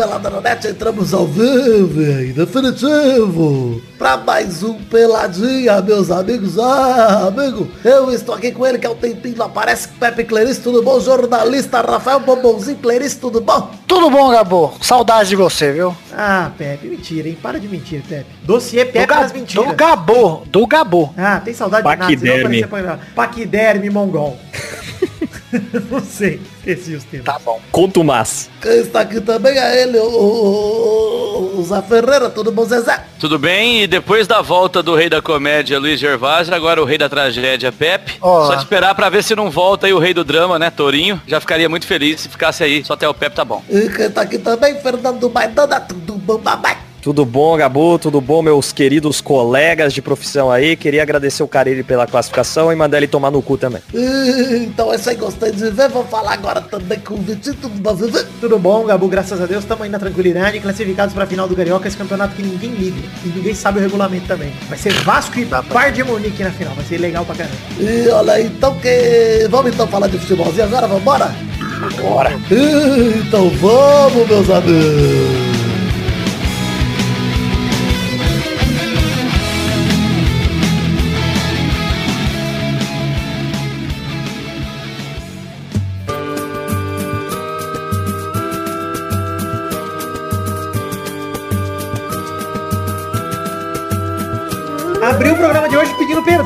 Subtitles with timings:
[0.00, 6.58] do Peladranet, entramos ao vivo e definitivo para mais um Peladinha, meus amigos.
[6.58, 10.82] Ah, amigo, eu estou aqui com ele que é o tempinho aparece, Pepe Clarice, tudo
[10.82, 10.98] bom?
[11.00, 13.70] Jornalista Rafael Bombonzinho Clarice, tudo bom?
[13.86, 14.72] Tudo bom, Gabo?
[14.80, 15.94] Saudade de você, viu?
[16.16, 17.36] Ah, Pepe, mentira, hein?
[17.42, 18.26] Para de mentir, Pepe.
[18.42, 19.66] Dossiê Do, Pepe Ga das mentiras.
[19.66, 21.12] do Gabo, do Gabo.
[21.16, 22.60] Ah, tem saudade de Paquiderme.
[22.62, 22.64] nada.
[22.66, 24.38] aparecia pra- Paquiderme mongol.
[25.90, 27.26] Não sei, esqueci os termos.
[27.26, 27.60] Tá bom.
[27.72, 28.48] Contumaz.
[28.60, 33.04] Quem está aqui também é ele, o, o, o Zé Ferreira, tudo bom, Zezé?
[33.18, 33.82] Tudo bem?
[33.82, 37.72] E depois da volta do rei da comédia, Luiz Gervásio, agora o rei da tragédia,
[37.72, 38.18] Pepe.
[38.20, 38.46] Ó.
[38.46, 41.20] Só esperar pra ver se não volta aí o rei do drama, né, Torinho.
[41.26, 42.84] Já ficaria muito feliz se ficasse aí.
[42.84, 43.62] Só até o Pepe tá bom.
[43.68, 46.89] E quem está aqui também, Fernando Maidana, tudo bom, babai?
[47.02, 47.98] Tudo bom, Gabu?
[47.98, 50.76] Tudo bom, meus queridos colegas de profissão aí?
[50.76, 53.80] Queria agradecer o Carilli pela classificação e mandar ele tomar no cu também.
[53.94, 57.80] Então é isso aí, gostei de ver, vou falar agora também com o Vitinho, tudo
[57.80, 58.24] bom, Vivi?
[58.40, 59.08] Tudo bom, Gabu?
[59.08, 62.34] Graças a Deus, estamos aí na tranquilidade, classificados para a final do Carioca, esse campeonato
[62.34, 63.00] que ninguém liga.
[63.24, 64.52] E ninguém sabe o regulamento também.
[64.68, 67.56] Vai ser Vasco e Bar de Munique na final, vai ser legal pra caramba.
[67.78, 69.48] E olha aí, então que...
[69.48, 71.34] Vamos então falar de futebolzinho agora, vambora?
[71.98, 72.32] Bora.
[72.50, 75.49] Então vamos, meus amigos.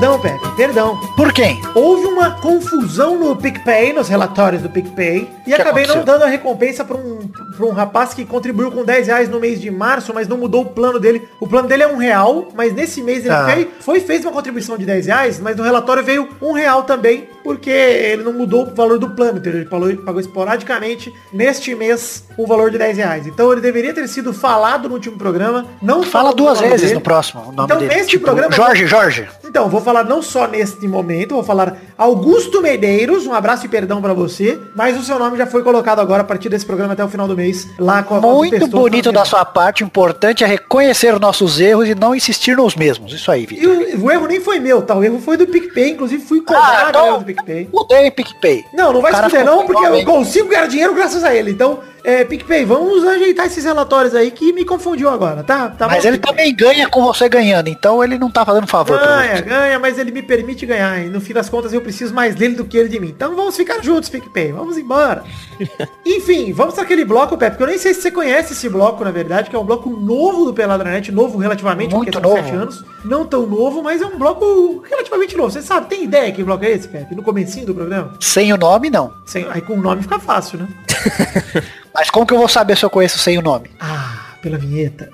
[0.04, 0.56] Perdão, Pepe.
[0.56, 1.00] Perdão.
[1.16, 1.60] Por quem?
[1.74, 6.04] Houve uma confusão no PicPay, nos relatórios do PicPay, e Que acabei não aconteceu?
[6.04, 7.20] dando a recompensa para um,
[7.56, 10.62] pra um rapaz que contribuiu com 10 reais no mês de março, mas não mudou
[10.62, 11.22] o plano dele.
[11.40, 13.66] O plano dele é um real, mas nesse mês ele Ah.
[13.80, 17.70] foi, fez uma contribuição de 10 reais, mas no relatório veio um real também, porque
[17.70, 19.60] ele não mudou o valor do plano, entendeu?
[19.60, 23.26] Ele pagou, pagou esporadicamente neste mês o valor de 10 reais.
[23.26, 26.94] Então ele deveria ter sido falado no último programa, não Fala duas vezes dele.
[26.94, 27.94] no próximo o nome Então, dele.
[27.94, 29.28] neste Tipo, programa- Jorge, Jorge.
[29.44, 34.00] Então, vou falar não só neste momento, vou falar Augusto Medeiros, um abraço e perdão
[34.02, 37.04] pra você, mas o seu nome já foi colocado agora a partir desse programa até
[37.04, 37.43] o final do mês,
[37.78, 41.94] lá com a Muito bonito da sua parte, o importante é reconhecer nossos erros e
[41.94, 43.12] não insistir nos mesmos.
[43.12, 43.70] Isso aí, E Vitor.
[44.00, 44.94] o, o erro nem foi meu, tá?
[44.94, 47.68] O erro foi do PicPay, inclusive fui cobrar Ah, então- do PicPay.
[47.72, 48.64] Mudei PicPay.
[48.72, 51.50] Não, não vai se fuder não, porque eu consigo ganhar dinheiro graças a ele.
[51.50, 55.70] Então, é, PicPay, vamos ajeitar esses relatórios aí que me confundiu agora, tá?
[55.70, 56.36] tá Mas bom, ele PicPay?
[56.36, 60.12] também ganha com você ganhando, então ele não tá fazendo favor Ganha, ganha, mas ele
[60.12, 61.02] me permite ganhar.
[61.02, 63.08] E no fim das contas eu preciso mais dele do que ele de mim.
[63.08, 64.52] Então vamos ficar juntos, PicPay.
[64.52, 65.24] Vamos embora.
[66.04, 69.02] Enfim, vamos para aquele bloco, Pepe, porque eu nem sei se você conhece esse bloco,
[69.02, 72.54] na verdade, que é um bloco novo do Peladranet, novo relativamente, Muito porque são sete
[72.54, 72.84] anos.
[73.02, 75.50] Não tão novo, mas é um bloco relativamente novo.
[75.50, 77.14] Você sabe, tem ideia que bloco é esse, Pepe?
[77.14, 78.12] No comecinho do programa?
[78.20, 79.12] Sem o nome, não.
[79.24, 80.68] Sem, aí com o nome fica fácil, né?
[81.94, 83.70] Mas como que eu vou saber se eu conheço sem o nome?
[83.78, 85.10] Ah, pela vinheta.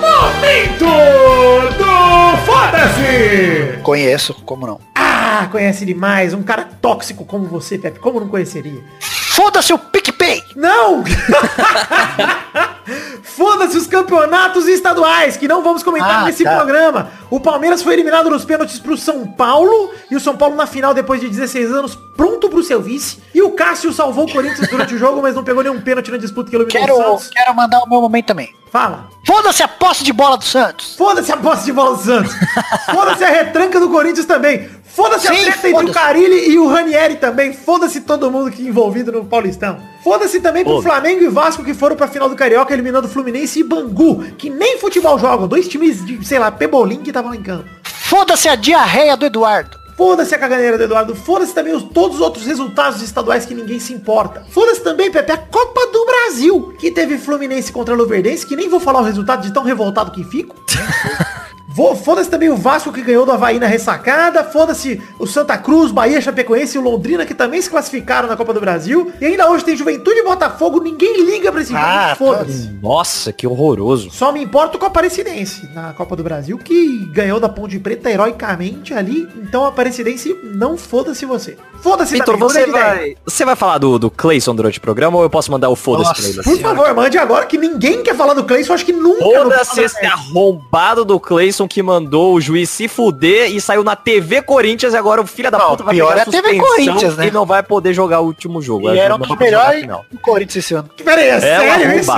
[0.00, 0.84] Momento
[1.78, 3.78] do Foda-se!
[3.84, 4.80] Conheço, como não?
[4.96, 6.34] Ah, conhece demais.
[6.34, 8.00] Um cara tóxico como você, Pepe.
[8.00, 8.82] Como não conheceria?
[9.00, 10.42] Foda-se o PicPay!
[10.56, 11.04] Não!
[13.22, 16.56] Foda-se os campeonatos estaduais, que não vamos comentar Ah, nesse tá.
[16.56, 17.10] programa.
[17.30, 19.90] O Palmeiras foi eliminado nos pênaltis pro São Paulo.
[20.10, 23.22] E o São Paulo na final, depois de 16 anos, pronto pro seu vice.
[23.34, 26.16] E o Cássio salvou o Corinthians durante o jogo, mas não pegou nenhum pênalti na
[26.18, 27.30] disputa que eliminou o Quero, Santos.
[27.32, 28.54] quero mandar o meu momento também.
[28.70, 29.08] Fala.
[29.26, 30.94] Foda-se a posse de bola do Santos!
[30.96, 32.32] Foda-se a posse de bola do Santos.
[32.90, 34.68] Foda-se a retranca do Corinthians também.
[34.84, 35.92] Foda-se a treta entre o.
[35.92, 37.52] Carilli e o Ranieri também.
[37.52, 39.78] Foda-se todo mundo que é envolvido no Paulistão.
[40.02, 40.88] Foda-se também pro Foda.
[40.88, 44.50] Flamengo e Vasco que foram pra final do Carioca eliminando o Fluminense e Bangu, que
[44.50, 45.46] nem futebol jogam.
[45.46, 47.68] Dois times de, sei lá, pebolim que estavam lá em campo.
[47.84, 49.82] Foda-se a diarreia do Eduardo!
[49.96, 51.14] Foda-se a caganeira do Eduardo.
[51.14, 54.44] Foda-se também os, todos os outros resultados estaduais que ninguém se importa.
[54.50, 58.80] Foda-se também, Pepe, a Copa do Brasil, que teve Fluminense contra Luverdense, que nem vou
[58.80, 60.56] falar o resultado de tão revoltado que fico.
[62.04, 64.44] Foda-se também o Vasco que ganhou do Havaí na ressacada.
[64.44, 68.52] Foda-se o Santa Cruz, Bahia, Chapecoense e o Londrina que também se classificaram na Copa
[68.52, 69.10] do Brasil.
[69.20, 70.80] E ainda hoje tem Juventude e Botafogo.
[70.82, 72.32] Ninguém liga pra esse Ah, jogo.
[72.32, 72.70] Foda-se.
[72.82, 74.10] Nossa, que horroroso.
[74.10, 78.10] Só me importo com a Aparecidense na Copa do Brasil, que ganhou da Ponte Preta
[78.10, 79.26] heroicamente ali.
[79.36, 81.56] Então a Aparecidense não foda-se você.
[81.80, 82.72] Foda-se Vitor, você ideia.
[82.72, 85.74] vai, você vai falar do, do Clayson durante o programa ou eu posso mandar o
[85.74, 86.42] foda-se pra ele?
[86.42, 89.24] Por favor, mande agora que ninguém quer falar do Cleison, acho que nunca.
[89.24, 93.96] Foda-se esse arrombado do Clayson Edson que mandou o juiz se fuder e saiu na
[93.96, 96.58] TV Corinthians e agora o filho da Não, puta vai pior pegar é a TV
[96.58, 97.26] Corinthians, né?
[97.28, 98.92] e não vai poder jogar o último jogo.
[98.92, 100.88] E era um dos a melhores do Corinthians esse ano.
[101.04, 102.12] Pera aí, é, É, sério isso?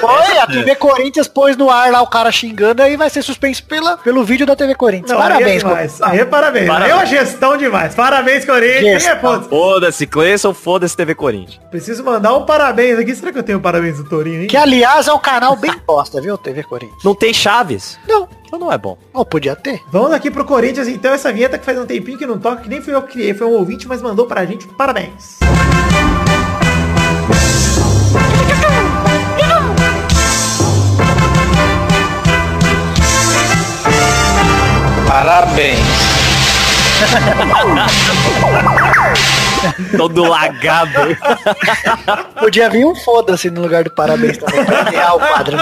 [0.00, 3.64] Foi, a TV Corinthians pôs no ar lá o cara xingando aí vai ser suspenso
[3.64, 5.10] pela, pelo vídeo da TV Corinthians.
[5.10, 6.02] Não, aí é Parabéns, demais.
[6.02, 6.70] Aí é parabéns.
[6.70, 7.94] Aí é uma gestão demais.
[7.94, 9.02] Parabéns, Corinthians.
[9.02, 9.34] Gestão.
[9.34, 11.60] É, Foda-se, Cleison, foda-se TV Corinthians.
[11.70, 13.14] preciso mandar um parabéns aqui.
[13.14, 14.46] Será que eu tenho um parabéns do Torinho, hein?
[14.46, 17.02] Que aliás é um canal bem bosta, viu, TV Corinthians?
[17.04, 17.98] Não tem Chaves?
[18.06, 18.96] Não, Então não é bom.
[19.12, 19.82] ou podia ter.
[19.90, 22.68] Vamos aqui pro Corinthians, então, essa vinheta que faz um tempinho que não toca, que
[22.68, 24.68] nem fui eu que criei, foi um ouvinte, mas mandou pra gente.
[24.68, 25.40] Parabéns.
[35.08, 35.80] Parabéns.
[39.96, 41.16] Todo lagado.
[42.38, 45.56] Podia vir um foda-se no lugar do parabéns também, pra o quadro.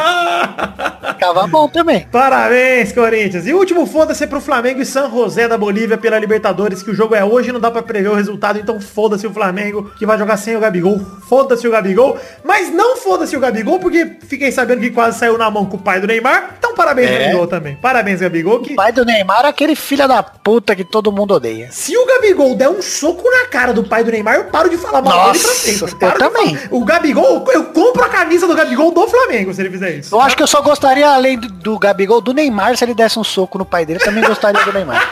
[1.09, 2.07] Ficava bom também.
[2.11, 3.47] Parabéns, Corinthians.
[3.47, 6.91] E o último foda-se é pro Flamengo e San José da Bolívia pela Libertadores, que
[6.91, 10.07] o jogo é hoje, não dá pra prever o resultado, então foda-se o Flamengo, que
[10.07, 11.01] vai jogar sem o Gabigol.
[11.29, 12.19] Foda-se o Gabigol.
[12.45, 15.81] Mas não foda-se o Gabigol, porque fiquei sabendo que quase saiu na mão com o
[15.81, 16.55] pai do Neymar.
[16.59, 17.19] Então parabéns, É.
[17.27, 17.77] Gabigol, também.
[17.77, 18.73] Parabéns, Gabigol, que...
[18.73, 21.69] O pai do Neymar é aquele filho da puta que todo mundo odeia.
[21.71, 24.79] Se o Gabigol der um soco na cara do pai do Neymar, eu paro de
[24.79, 25.83] falar mal dele pra Nossa, sempre.
[25.83, 26.57] eu de também.
[26.57, 26.69] falar.
[26.71, 30.15] O Gabigol, eu compro a camisa do Gabigol do Flamengo, se ele fizer isso.
[30.15, 33.19] Eu acho que eu só gostaria, além do, do Gabigol, do Neymar, se ele desse
[33.19, 35.07] um soco no pai dele, eu também gostaria do Neymar.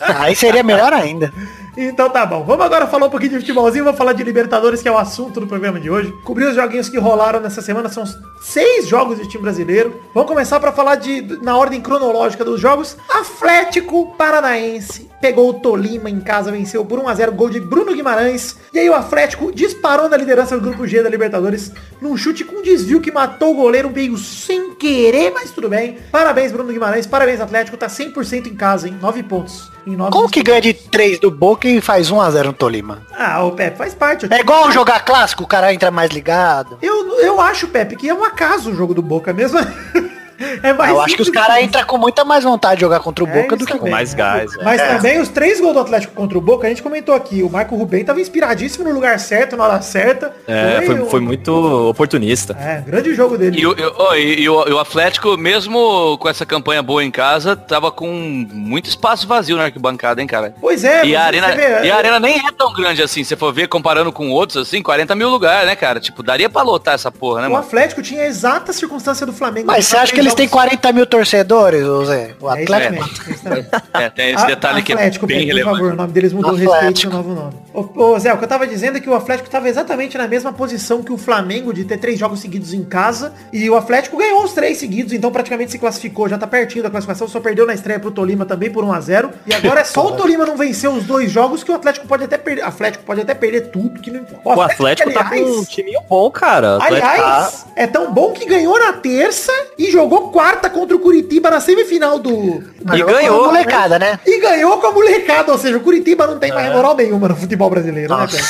[0.20, 1.30] Aí seria melhor ainda.
[1.76, 2.44] Então tá bom.
[2.44, 3.84] Vamos agora falar um pouquinho de futebolzinho.
[3.84, 6.12] Vamos falar de Libertadores, que é o assunto do programa de hoje.
[6.24, 7.88] Cobrir os joguinhos que rolaram nessa semana.
[7.88, 8.04] São
[8.40, 10.00] seis jogos de time brasileiro.
[10.14, 12.96] Vamos começar para falar de na ordem cronológica dos jogos.
[13.10, 18.58] Atlético Paranaense pegou o Tolima em casa, venceu por 1x0, gol de Bruno Guimarães.
[18.74, 22.60] E aí o Atlético disparou na liderança do grupo G da Libertadores num chute com
[22.60, 25.96] desvio que matou o goleiro meio sem querer, mas tudo bem.
[26.12, 27.06] Parabéns, Bruno Guimarães.
[27.06, 27.74] Parabéns, Atlético.
[27.74, 28.98] Tá 100% em casa, hein?
[29.00, 29.72] 9 pontos.
[29.86, 33.06] Em nove Como que ganha de 3 do Boca e faz 1x0 no Tolima?
[33.16, 34.26] Ah, o Pepe faz parte.
[34.30, 36.76] É igual jogar clássico, o cara entra mais ligado.
[36.82, 39.58] Eu, eu acho, Pepe, que é um acaso o jogo do Boca mesmo.
[40.62, 43.24] é mais Eu acho que os caras entram com muita mais vontade de jogar contra
[43.24, 44.52] o É Boca do isso que com mais gás.
[44.58, 44.64] é.
[44.64, 47.50] Mas também os três gols do Atlético contra o Boca, a gente comentou aqui, o
[47.50, 50.32] Marco Rubem tava inspiradíssimo no lugar certo, na hora certa.
[50.46, 51.52] É, foi, um- foi muito
[51.88, 52.56] oportunista.
[52.60, 53.58] É, grande jogo dele.
[53.60, 57.02] E o, e o- e- e o- e o Atlético, mesmo com essa campanha boa
[57.04, 58.08] em casa, tava com
[58.52, 60.54] muito espaço vazio na arquibancada, hein, cara?
[60.60, 63.36] Pois é, E a, arena, vê, e a arena nem é tão grande assim, se
[63.36, 66.00] for ver comparando com outros, assim, 40 mil lugares, né, cara?
[66.00, 67.64] Tipo, daria pra lotar essa porra, né, o mano?
[67.64, 69.66] Atlético tinha a exata circunstância do Flamengo.
[69.66, 72.34] Mas você acha que eles têm 40 mil torcedores, ô Zé?
[72.40, 73.04] O É Atlético.
[73.04, 73.84] é.
[74.04, 75.78] É, tem esse A- detalhe que é Atlético, bem Pepe, por relevante.
[75.78, 77.52] favor, o nome deles mudou, respeite seu novo nome.
[77.72, 80.26] Ô, ô, Zé, o que eu tava dizendo é que o Atlético tava exatamente na
[80.26, 83.32] mesma posição que o Flamengo de ter três jogos seguidos em casa.
[83.52, 86.90] E o Atlético ganhou os três seguidos, então praticamente se classificou, já tá pertinho da
[86.90, 89.84] classificação, só perdeu na estreia pro Tolima também por 1 a 0 E agora é
[89.84, 92.62] só o Tolima não vencer os dois jogos que o Atlético pode até perder.
[92.62, 94.58] Atlético pode até perder tudo, que não importa.
[94.60, 96.78] O Atlético tá com um timinho bom, cara.
[96.78, 100.98] O Atlético Aliás, é tão bom que ganhou na terça e jogou quarta contra o
[100.98, 102.30] Curitiba na semifinal do.
[102.32, 104.18] E jogou com a ganhou, molecada, né?
[104.26, 107.36] E ganhou com a molecada, ou seja, o Curitiba não tem mais moral nenhuma no
[107.36, 108.46] futebol brasileiro, né, Pedro?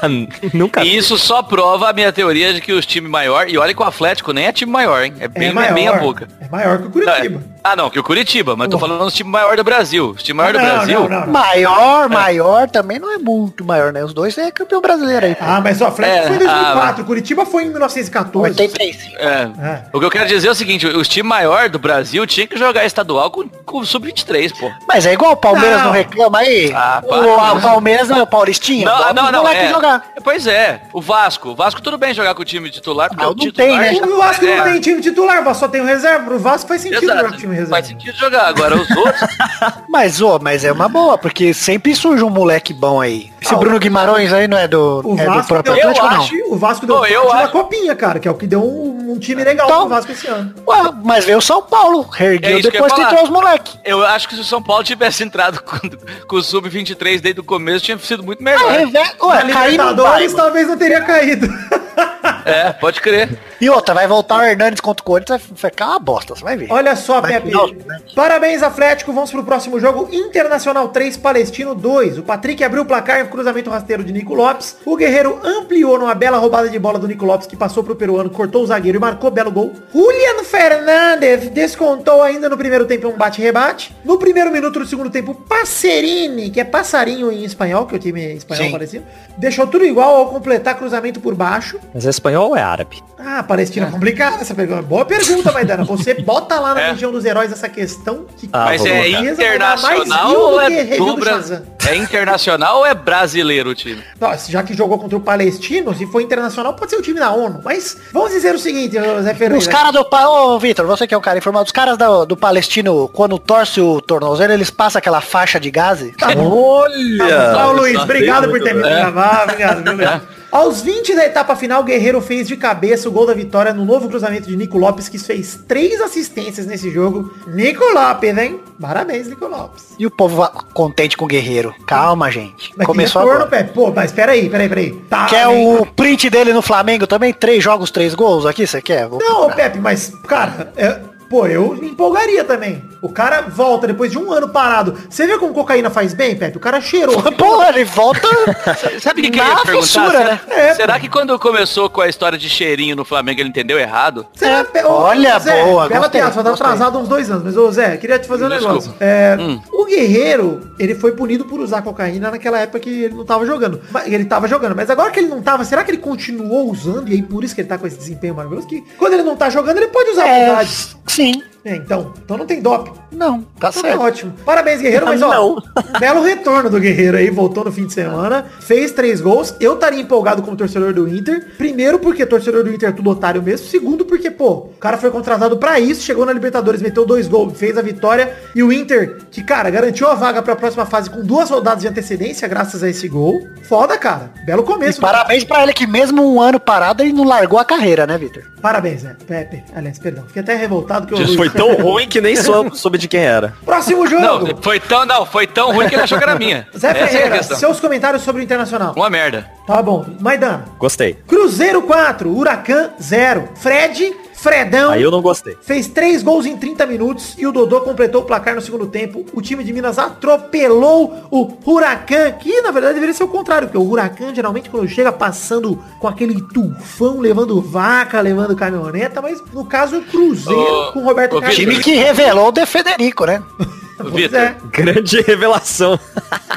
[0.00, 0.08] tá...
[0.54, 0.84] Nunca.
[0.84, 3.82] E isso só prova a minha teoria de que os times maior, e olha que
[3.82, 5.14] o Atlético nem é time maior, hein?
[5.20, 6.28] É bem é maior, meia boca.
[6.40, 7.42] É maior que o Não, é- Curitiba.
[7.64, 10.10] Ah, não, que o Curitiba, mas tô falando dos times maior do Brasil.
[10.16, 11.00] Os times maior do Não, Brasil.
[11.00, 11.32] não, não, não.
[11.32, 14.04] Maior, maior também não é muito maior, né?
[14.04, 15.36] Os dois é campeão brasileiro aí.
[15.40, 18.48] Ah, mas o Atlético É, foi em 2004, ah, o Curitiba foi em 1914.
[18.50, 18.96] 83.
[19.16, 19.26] É.
[19.26, 19.82] É.
[19.92, 22.56] O que eu quero dizer é o seguinte, os times maior do Brasil tinham que
[22.58, 24.70] jogar estadual com, com o sub-23, pô.
[24.88, 25.84] Mas é igual o Palmeiras Não.
[25.86, 26.72] não, reclama aí.
[26.74, 28.86] Ah, o, a Palmeiras não é o Paulistinha.
[28.86, 29.70] Não, não, não, moleque é.
[29.70, 30.04] jogar.
[30.24, 31.50] Pois é, o Vasco.
[31.50, 33.68] O Vasco tudo bem jogar com o time titular, porque Ah, o não titular...
[33.68, 34.06] tem, né?
[34.06, 34.56] O Vasco É.
[34.56, 36.34] não tem time titular, o Vasco só tem o reserva.
[36.34, 37.70] O Vasco faz sentido jogar com Exato, time reserva.
[37.76, 38.46] faz sentido jogar.
[38.48, 39.20] Agora os outros...
[39.88, 43.30] Mas, ô, mas é uma boa, porque sempre surge um moleque bom aí.
[43.40, 46.06] Esse Ah, Bruno Guimarães aí não é do, O é do Vasco, próprio deu, Atlético,
[46.06, 46.18] eu não?
[46.22, 48.62] acho, o Vasco deu Pô, eu na acho- copinha, cara, que é o que deu
[48.64, 50.54] um, um time legal Então- pro Vasco esse ano.
[50.66, 53.78] Ué, mas veio o São Paulo, É ergueu eu depois que entrou os moleque.
[53.84, 55.78] Eu acho que se o São Paulo tivesse entrado com,
[56.26, 58.64] com o sub-23 desde o começo, tinha sido muito melhor.
[58.66, 61.46] Ah, reve- Na Ué, vai, Libertadores talvez não teria caído.
[62.44, 63.28] É, pode crer.
[63.60, 66.56] E outra, vai voltar o Hernandes contra o Corinthians, vai ficar uma bosta, você vai
[66.56, 66.66] ver.
[66.70, 67.48] Olha só, Vai Pepe.
[67.48, 68.00] final, né?
[68.14, 69.12] Parabéns, Atlético.
[69.12, 70.08] Vamos pro próximo jogo.
[70.12, 72.18] Internacional 3, Palestino 2.
[72.18, 74.76] O Patrick abriu o placar em cruzamento rasteiro de Nico Lopes.
[74.84, 78.30] O Guerreiro ampliou numa bela roubada de bola do Nico Lopes, que passou pro peruano,
[78.30, 79.72] cortou o zagueiro e marcou belo gol.
[79.92, 83.94] Julian Fernandes descontou ainda no primeiro tempo um bate-rebate.
[84.04, 88.00] No primeiro minuto do segundo tempo, Passerini, que é passarinho em espanhol, que é o
[88.00, 88.72] time espanhol Sim.
[88.72, 89.04] parecido,
[89.36, 91.78] deixou tudo igual ao completar cruzamento por baixo.
[91.94, 93.02] Mas é espanhol ou é árabe?
[93.24, 94.82] Ah, Palestina é complicada essa pergunta.
[94.82, 95.84] Boa pergunta, Maidana.
[95.84, 96.90] Você bota lá na É.
[96.90, 101.16] Legião dos Heróis essa questão que Ah, Mas vou é internacional ou é do do
[101.16, 101.62] Bra- Shazam.
[101.88, 104.02] É internacional ou é brasileiro o time?
[104.20, 107.30] Nossa, já que jogou contra o Palestino, se for internacional, pode ser o time da
[107.32, 107.60] ONU.
[107.64, 109.56] Mas vamos dizer o seguinte, Zé Ferreira.
[109.58, 110.04] Os caras do...
[110.04, 111.66] Pa- Ô, Vitor, você que é um cara informado.
[111.66, 116.12] Os caras do, do Palestino, quando torce o tornozelo, eles passam aquela faixa de gaze?
[116.18, 116.50] Tá bom.
[116.56, 117.52] Olha!
[117.68, 119.44] Ó, Luiz, Nossa, obrigado por ter me gravar.
[119.44, 120.41] Obrigado, viu?
[120.52, 123.86] Aos 20 da etapa final, o Guerreiro fez de cabeça o gol da vitória no
[123.86, 127.32] novo cruzamento de Nico Lopes, que fez três assistências nesse jogo.
[127.46, 128.60] Nico Lopes, hein?
[128.78, 129.94] Parabéns, Nico Lopes.
[129.98, 131.74] E o povo contente com o Guerreiro.
[131.86, 132.70] Calma, gente.
[132.76, 133.62] Mas Começou retorno, agora.
[133.62, 133.72] Pepe.
[133.72, 134.92] Pô, mas peraí, peraí, peraí.
[135.08, 135.78] Tá, Quer hein?
[135.78, 137.32] o print dele no Flamengo também?
[137.32, 139.08] Três jogos, três gols aqui, você quer?
[139.08, 139.50] Vou Não.
[139.52, 141.00] Pepe, mas, cara, é-
[141.32, 142.84] pô, eu me empolgaria também.
[143.00, 144.94] O cara volta depois de um ano parado.
[145.08, 146.58] Você vê como cocaína faz bem, Pepe?
[146.58, 147.20] O cara cheirou.
[147.32, 148.28] Pô, ele volta
[149.00, 149.82] Sabe o que, que eu na ia perguntar?
[149.86, 150.40] fissura, será, né?
[150.50, 151.00] É, será pô.
[151.00, 154.26] que quando começou com a história de cheirinho no Flamengo ele entendeu errado?
[154.34, 157.42] Será, Pe- ô, olha, Zé, boa, Bela piada, só tá atrasado uns dois anos.
[157.44, 158.72] Mas, ô Zé, queria te fazer um Desculpa.
[158.74, 158.94] negócio.
[159.00, 159.60] É, Hum.
[159.72, 163.80] O Guerreiro, ele foi punido por usar cocaína naquela época que ele não tava jogando.
[164.04, 167.08] Ele tava jogando, mas agora que ele não tava, será que ele continuou usando?
[167.08, 168.66] E aí por isso que ele tá com esse desempenho maravilhoso?
[168.68, 170.70] Que quando ele não tá jogando, ele pode usar É, vontade.
[171.06, 171.21] sim.
[171.22, 172.92] seen É, então, então não tem doping.
[173.12, 174.00] Não, tá Então tá certo.
[174.00, 174.32] ótimo.
[174.44, 175.62] Parabéns, Guerreiro, mas ó, Não.
[176.00, 179.54] belo retorno do Guerreiro aí, voltou no fim de semana, fez três gols.
[179.60, 181.46] Eu estaria empolgado como torcedor do Inter.
[181.56, 183.66] Primeiro, porque torcedor do Inter é tudo otário mesmo.
[183.68, 187.56] Segundo, porque, pô, o cara foi contratado pra isso, chegou na Libertadores, meteu dois gols,
[187.56, 188.36] fez a vitória.
[188.56, 191.88] E o Inter, que, cara, garantiu a vaga pra próxima fase com duas rodadas de
[191.88, 193.46] antecedência, graças a esse gol.
[193.68, 194.32] Foda, cara.
[194.44, 195.00] Belo E começo.
[195.00, 198.42] parabéns pra ele que mesmo um ano parado, ele não largou a carreira, né, Vitor?
[198.60, 199.16] Parabéns, né?
[199.26, 199.62] Pepe.
[199.74, 200.24] Aliás, perdão.
[200.26, 201.22] Fiquei até revoltado que eu...
[201.22, 203.54] Isso foi tão ruim que nem sou, soube de quem era.
[203.64, 204.22] Próximo jogo.
[204.22, 206.66] Não, foi tão, não, foi tão ruim que ele achou que era minha.
[206.76, 207.56] Zé é Ferreira, questão.
[207.58, 208.92] seus comentários sobre o Internacional.
[208.96, 209.50] Uma merda.
[209.66, 210.04] Tá bom.
[210.20, 210.64] Maidana.
[210.78, 211.14] Gostei.
[211.26, 213.48] Cruzeiro 4, Huracan 0.
[213.60, 215.56] Fred, Fredão, Aí eu não gostei.
[215.62, 219.24] fez 3 gols em 30 minutos e o Dodô completou o placar no segundo tempo.
[219.32, 223.78] O time de Minas atropelou o Huracan, que na verdade deveria ser o contrário, porque
[223.78, 229.64] o Huracan geralmente quando chega passando com aquele tufão, levando vaca, levando caminhoneta, mas no
[229.64, 231.54] caso o Cruzeiro Ô, com o Roberto Carlos.
[231.54, 233.40] Time que revelou o De Federico, né?
[234.12, 234.56] Vitor, é.
[234.70, 235.98] Grande revelação.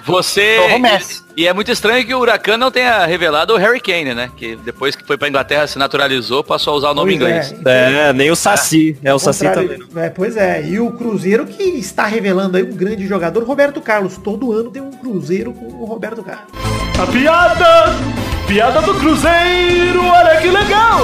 [0.06, 0.78] Você.
[0.80, 1.24] Messi.
[1.38, 4.32] E é muito estranho que o Huracan não tenha revelado o Harry Kane, né?
[4.38, 7.56] Que depois que foi pra Inglaterra se naturalizou, passou a usar o nome Pois inglês.
[7.66, 8.98] É, nem o Saci.
[9.04, 9.88] É, o Saci Contrário- também.
[9.94, 10.02] não.
[10.02, 14.18] É, pois é, e o Cruzeiro que está revelando aí um grande jogador, Roberto Carlos.
[14.18, 16.46] Todo ano tem um Cruzeiro com o Roberto Carlos.
[16.98, 17.66] A piada!
[18.48, 21.02] Piada do Cruzeiro, olha que legal!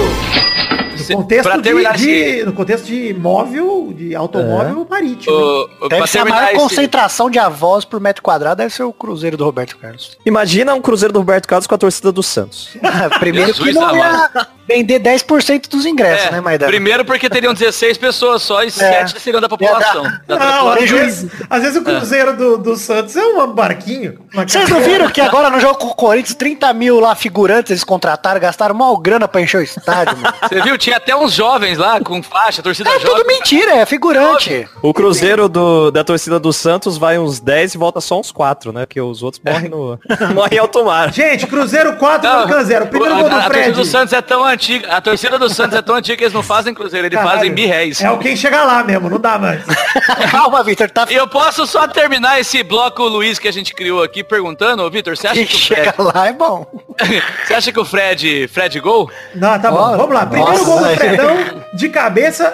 [1.16, 5.34] Contexto, pra de, terminar de- esse- no contexto de móvel, de automóvel marítimo.
[5.36, 5.42] hein?
[5.82, 8.84] O- o- Deve ser a maior esse- concentração de avós por metro quadrado, deve ser
[8.84, 10.18] o Cruzeiro do Roberto Carlos.
[10.26, 12.70] Imagina um Cruzeiro do Roberto Carlos com a torcida do Santos.
[13.20, 14.30] Primeiro que Jesus não ia
[14.74, 16.72] vender 10% dos ingressos, É, né, Maidana?
[16.72, 20.04] primeiro porque teriam 16 pessoas só e 7 seriam da população.
[20.28, 24.20] Da Não, às vezes, às vezes o Cruzeiro do, do Santos é um barquinho.
[24.34, 27.72] uma Vocês não viram que agora no jogo com o Corinthians, 30 mil lá figurantes
[27.72, 30.34] eles contrataram, gastaram mal grana pra encher o estádio, mano.
[30.48, 30.78] Você viu?
[30.78, 33.26] Tinha até uns jovens lá com faixa, torcida É tudo jovem.
[33.28, 34.68] mentira, é figurante.
[34.82, 38.72] O Cruzeiro do, da torcida do Santos vai uns 10 e volta só uns 4,
[38.72, 38.86] né?
[38.86, 40.00] Porque os outros morrem no.
[40.34, 41.12] morrem em alto mar.
[41.14, 42.88] Gente, Cruzeiro 4, Não, Huracan 0.
[42.88, 43.72] Primeiro gol do a torcida Fred.
[43.74, 44.96] do Santos é tão antiga.
[44.96, 47.38] A torcida do Santos é tão antiga que eles não fazem cruzeiro, eles Caralho.
[47.38, 48.02] fazem mil réis.
[48.02, 49.64] É o quem chega lá mesmo, não dá mais.
[50.32, 54.04] Calma, Vitor, tá E eu posso só terminar esse bloco Luiz que a gente criou
[54.04, 56.66] aqui perguntando, Vitor, você acha Quem que o chega Fred, lá é bom.
[57.46, 59.10] você acha que o Fred, Fred gol?
[59.34, 59.98] Não, tá bom.
[59.98, 60.26] Vamos lá.
[60.26, 60.96] Primeiro nossa, gol do.
[60.96, 61.38] Fredão,
[61.74, 62.54] de cabeça,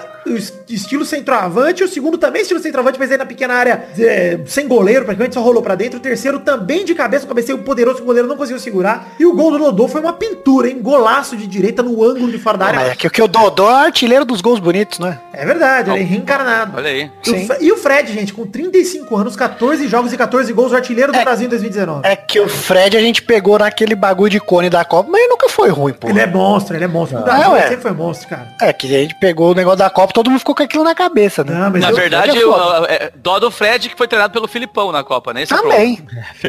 [0.69, 1.83] estilo centroavante.
[1.83, 5.41] O segundo também estilo centroavante, mas aí na pequena área, é, sem goleiro, praticamente só
[5.41, 5.99] rolou pra dentro.
[5.99, 9.13] O terceiro também de cabeça, um cabeceio poderoso que o goleiro não conseguiu segurar.
[9.19, 10.79] E o gol do Dodô foi uma pintura, hein?
[10.81, 12.79] Golaço de direita no ângulo de fora da área.
[12.91, 15.19] É que, que o Dodô é artilheiro dos gols bonitos, né?
[15.33, 16.73] É verdade, ele é reencarnado.
[16.77, 17.11] Olha aí.
[17.25, 20.75] E o E o Fred, gente, com 35 anos, 14 jogos e 14 gols, o
[20.75, 21.23] artilheiro do É.
[21.23, 22.01] Brasil em 2019.
[22.07, 25.29] É que o Fred a gente pegou naquele bagulho de cone da Copa, mas ele
[25.29, 26.09] nunca foi ruim, pô.
[26.09, 27.19] Ele é monstro, ele é monstro.
[27.19, 27.61] O Brasil Ah, ué.
[27.63, 28.47] sempre foi monstro, cara.
[28.61, 30.95] É que a gente pegou o negócio da Copa, todo mundo ficou com aquilo na
[30.95, 31.53] cabeça, né?
[31.53, 32.87] Não, mas Na eu- verdade, é o, foda.
[32.91, 35.43] é, dó do Fred que foi treinado pelo Filipão na Copa, né?
[35.43, 36.03] Esse é Também.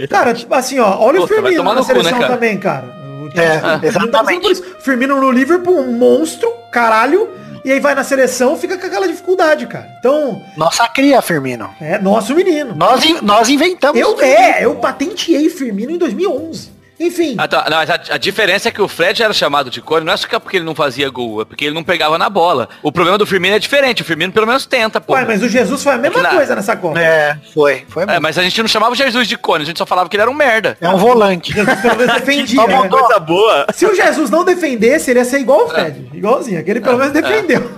[0.08, 2.32] Cara, tipo assim, ó, olha Puta, o Firmino na no cu, né, seleção cara?
[2.32, 2.86] também, cara.
[2.86, 4.10] É, o Firmino tá exatamente.
[4.12, 4.64] passando por isso.
[4.80, 7.28] Firmino no Liverpool, um monstro, caralho,
[7.62, 9.86] e aí vai na seleção, fica com aquela dificuldade, cara.
[9.98, 11.68] Então, Nossa cria, Firmino.
[11.78, 12.74] é nosso menino.
[12.74, 14.00] Nós, in- nós inventamos.
[14.00, 16.77] Eu, é, eu patenteei Firmino em 2011.
[17.00, 17.36] Enfim.
[17.38, 17.66] Ah, tá.
[17.70, 20.16] Não, mas a, a diferença é que o Fred era chamado de cone, não é
[20.16, 22.68] só que é porque ele não fazia gol, é porque ele não pegava na bola.
[22.82, 25.12] O problema do Firmino é diferente, o Firmino pelo menos tenta, pô.
[25.14, 26.98] Ué, mas o Jesus foi a mesma Na- coisa nessa Copa.
[27.00, 27.84] É, foi.
[27.88, 30.08] Foi É, mas a gente não chamava o Jesus de cone, a gente só falava
[30.08, 30.76] que ele era um merda.
[30.80, 31.52] É um volante.
[31.52, 32.66] Jesus pelo menos defendia.
[32.66, 32.88] Né?
[32.88, 32.98] dó.
[32.98, 33.66] Coisa boa.
[33.72, 36.08] Se o Jesus não defendesse, ele ia ser igual o Fred.
[36.12, 36.58] Igualzinho.
[36.58, 37.70] Aquele pelo menos defendeu.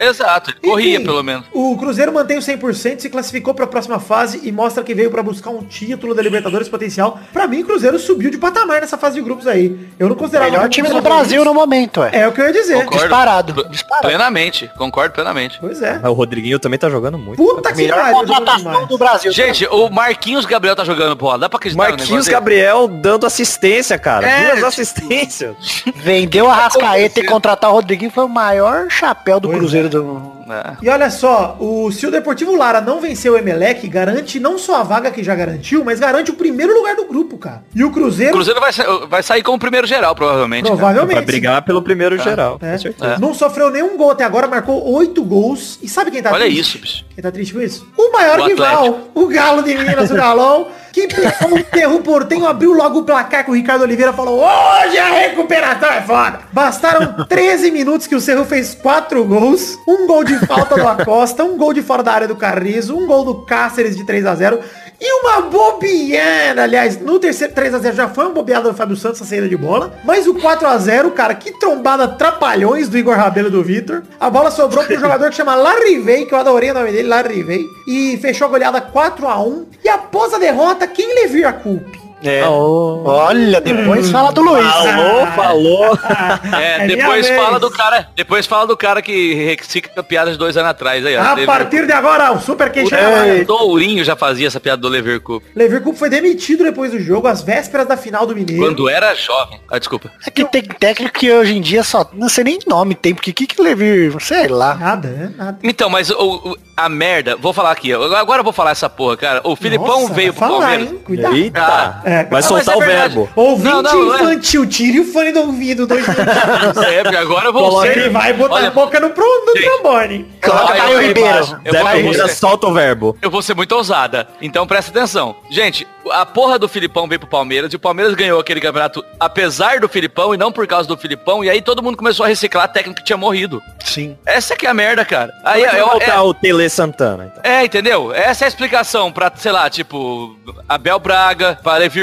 [0.00, 1.46] Exato, ele corria Enfim, pelo menos.
[1.52, 5.10] O Cruzeiro mantém o 100%, se classificou para a próxima fase e mostra que veio
[5.10, 7.20] para buscar um título da Libertadores potencial.
[7.32, 9.88] Pra mim, o Cruzeiro subiu de patamar nessa fase de grupos aí.
[9.98, 10.50] Eu não considerava...
[10.50, 11.00] Melhor time do.
[11.00, 12.20] Brasil no momento, é.
[12.20, 12.74] É o que eu ia dizer.
[12.74, 12.98] Concordo.
[12.98, 14.06] disparado, disparado.
[14.06, 15.58] Plenamente, concordo plenamente.
[15.60, 16.00] Pois é.
[16.04, 17.36] O Rodriguinho também tá jogando muito.
[17.36, 19.32] Puta que Melhor pariu, contratação do Brasil.
[19.32, 24.28] Gente, o Marquinhos Gabriel tá jogando bola, dá pra acreditar Marquinhos Gabriel dando assistência, cara.
[24.28, 25.56] É, Duas assistências.
[25.96, 30.32] Vendeu a Rascaeta e contratar o Rodriguinho foi o maior chapéu do Pois Cruzeiro do.
[30.50, 30.76] É.
[30.82, 34.80] E olha só, o, se o Deportivo Lara não vencer o Emelec, garante não só
[34.80, 37.62] a vaga que já garantiu, mas garante o primeiro lugar do grupo, cara.
[37.74, 38.72] E o O Cruzeiro, Cruzeiro vai,
[39.08, 40.64] vai sair como primeiro geral, provavelmente.
[40.64, 40.76] cara.
[40.76, 41.16] provavelmente.
[41.18, 42.58] Pra brigar pelo primeiro geral.
[42.62, 42.72] É.
[42.72, 43.18] Com certeza.
[43.18, 45.78] Não sofreu nenhum gol até agora, marcou oito gols.
[45.82, 46.60] E sabe quem tá Olha triste?
[46.60, 47.04] isso, bicho.
[47.20, 47.86] Quem tá triste com isso?
[47.98, 52.46] O maior O rival, o Galo de Minas, o Galão, que pegou um terro portenho,
[52.46, 56.40] abriu logo o placar com o Ricardo Oliveira falou, hoje a recuperação é foda.
[56.50, 61.44] Bastaram 13 minutos que o Cerro fez quatro gols, um gol de falta do Acosta,
[61.44, 64.34] um gol de fora da área do Carrizo, um gol do Cáceres de 3 a
[64.34, 64.60] 0
[65.00, 69.24] e uma bobeada, aliás, no terceiro 3x0 já foi uma bobeada do Fábio Santos a
[69.24, 69.98] saída de bola.
[70.04, 74.02] Mas o 4x0, cara, que trombada trapalhões do Igor Rabelo e do Vitor.
[74.20, 77.64] A bola sobrou pro jogador que chama Larrivei, que eu adorei o nome dele, Larrivei.
[77.86, 79.64] E fechou a goleada 4x1.
[79.82, 81.99] E após a derrota, quem levou a culpa?
[82.22, 82.42] É.
[82.42, 84.66] Alô, Olha, depois fala do Luiz.
[84.70, 85.98] falou, falou.
[86.60, 87.60] É, É depois fala vez.
[87.60, 91.20] do cara, depois fala do cara que recicla piadas de dois anos atrás aí, ó.
[91.22, 94.88] A Lever- partir de agora, o Super Queixo o Tourinho já fazia essa piada do
[94.88, 98.62] Leverkusen Leverkusen foi demitido depois do jogo, às vésperas da final do Mineiro.
[98.62, 99.60] quando era jovem.
[99.70, 100.10] Ah, desculpa.
[100.26, 102.08] É que tem técnico que hoje em dia só.
[102.12, 104.74] Não sei nem nome tem, porque que que levir, sei lá.
[104.74, 105.32] Nada, né?
[105.36, 105.58] Nada.
[105.62, 109.16] Então, mas o, o- a merda, vou falar aqui, agora eu vou falar essa porra,
[109.16, 109.40] cara.
[109.44, 110.90] O Filipão Nossa, veio pro falar, Palmeiras.
[110.92, 111.00] hein?
[111.04, 111.36] Cuidado.
[111.36, 112.02] Eita.
[112.10, 113.28] É, Vai ah, soltar mas é o verbo.
[113.36, 114.22] Ouvinte Não, não, não é.
[114.22, 116.82] infantil, tire o fone do ouvido, dois minutos.
[116.82, 117.84] É, porque agora eu vou.
[117.86, 120.26] Ele vai botar Olha, a boca no, pro, no trombone.
[120.42, 121.38] Coloca eu Caio vou- Ribeiro.
[121.64, 123.16] Eu vou, Zé Ferreira, solta o verbo.
[123.22, 124.26] eu vou ser muito ousada.
[124.42, 125.36] Então presta atenção.
[125.50, 129.78] Gente, a porra do Filipão veio pro Palmeiras e o Palmeiras ganhou aquele campeonato apesar
[129.80, 131.44] do Filipão e não por causa do Filipão.
[131.44, 133.62] E aí todo mundo começou a reciclar a técnica que tinha morrido.
[133.84, 134.16] Sim.
[134.26, 135.32] Essa que é a merda, cara.
[135.44, 137.42] Aí Vai eu, voltar é, o Tele Santana, então.
[137.52, 138.12] é, entendeu?
[138.14, 140.36] Essa é a explicação pra, sei lá, tipo,
[140.68, 141.99] Abel Braga, para Levir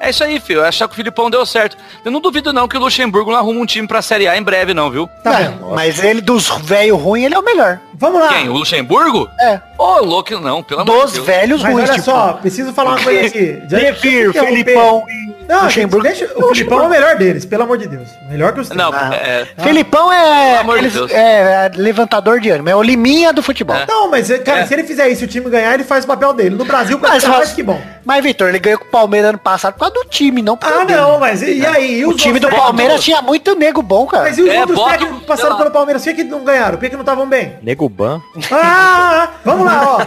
[0.00, 0.64] É isso aí, filho.
[0.64, 1.76] Achar que o Filipão deu certo.
[2.04, 4.42] Eu não duvido não que o Luxemburgo não arruma um time pra Série A em
[4.42, 5.08] breve, não, viu?
[5.22, 5.68] Tá É, vendo?
[5.74, 7.80] mas ele dos velho ruim, ele é o melhor.
[7.98, 8.28] Vamos lá.
[8.28, 8.48] Quem?
[8.48, 9.28] O Luxemburgo?
[9.40, 9.60] É.
[9.76, 11.26] Ô, louco, não, pelo amor Dos de Deus.
[11.26, 12.04] velhos Mas ruins, olha tipo.
[12.04, 13.60] só, preciso falar uma coisa aqui.
[13.64, 14.32] Interromper.
[14.32, 16.02] Felipão e Não, Luxemburgo.
[16.06, 18.08] deixa, o Filipão é o melhor deles, pelo amor de Deus.
[18.28, 18.82] Melhor que os três.
[18.82, 19.10] Não, Ah.
[19.14, 23.42] é, Felipão é, Pelo amor de é, é levantador de ânimo, é o liminha do
[23.42, 23.76] futebol.
[23.76, 23.86] É.
[23.86, 24.66] Não, mas, cara, É.
[24.66, 26.54] se ele fizer isso e o time ganhar, ele faz o papel dele.
[26.56, 27.80] No Brasil, Mas, mais que bom.
[28.04, 30.68] mas Vitor, ele ganhou com o Palmeiras ano passado por causa do time, não por
[30.72, 31.00] Ah, dele.
[31.00, 32.00] não, mas e, e aí?
[32.00, 34.24] E O time do Palmeiras tinha muito nego bom, cara.
[34.24, 36.04] Mas e os É, outros técnicos que passaram pelo Palmeiras?
[36.04, 36.76] Por que, não ganharam?
[36.78, 37.56] Por que não estavam bem?
[37.62, 38.20] Nego Ban.
[38.50, 40.06] Ah, vamos lá, ó.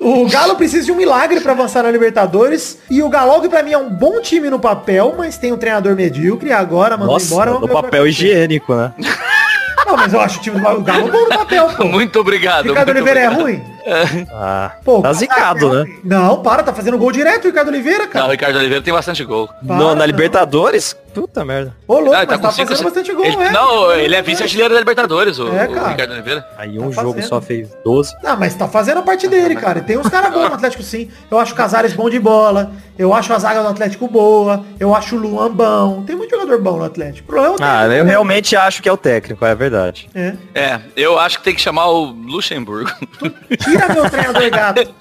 [0.00, 2.78] O Galo precisa de um milagre pra avançar na Libertadores.
[2.90, 5.56] E o Galo, que pra mim é um bom time no papel, mas tem um
[5.56, 6.50] treinador medíocre.
[6.50, 7.50] E agora mandou Nossa, embora.
[7.52, 8.92] no o vai papel higiênico, né?
[9.86, 11.84] Não, mas eu acho o time do Galo bom no papel, pô.
[11.84, 12.64] Muito obrigado.
[12.68, 13.42] Ricardo muito Oliveira é obrigado.
[13.44, 13.75] ruim?
[14.32, 15.96] Ah, Pô, tá zicado, né?
[16.04, 18.32] Não, para, tá fazendo gol direto o Ricardo Oliveira, Não, o cara.
[18.32, 19.48] Ricardo Oliveira tem bastante gol.
[19.66, 20.06] Para, No- na não.
[20.06, 20.96] Libertadores?
[21.14, 21.74] Puta merda.
[21.88, 23.50] Ô, louco, Ah, ele mas tá, cinco- fazendo bastante gol, ele, é.
[23.50, 25.88] Não, ele é vice-artilheiro da Libertadores, o, É, o cara.
[25.88, 26.46] Ricardo Oliveira.
[26.58, 27.28] Aí Tá um jogo fazendo.
[27.28, 28.14] só fez 12.
[28.22, 29.78] Ah, mas tá fazendo a parte dele, cara.
[29.78, 31.08] E tem uns caras bons no Atlético sim.
[31.30, 32.70] Eu acho o Casares bom de bola.
[32.98, 34.62] Eu acho a zaga do Atlético boa.
[34.78, 36.02] Eu acho o Luan bom.
[36.06, 37.24] Tem muito jogador bom no Atlético.
[37.30, 38.10] O problema é o Ah, eu né?
[38.10, 40.10] realmente acho que é o técnico, é verdade.
[40.14, 40.34] É.
[40.54, 42.90] É, eu acho que tem que chamar o Luxemburgo.
[43.76, 44.94] Tira meu treinador gato.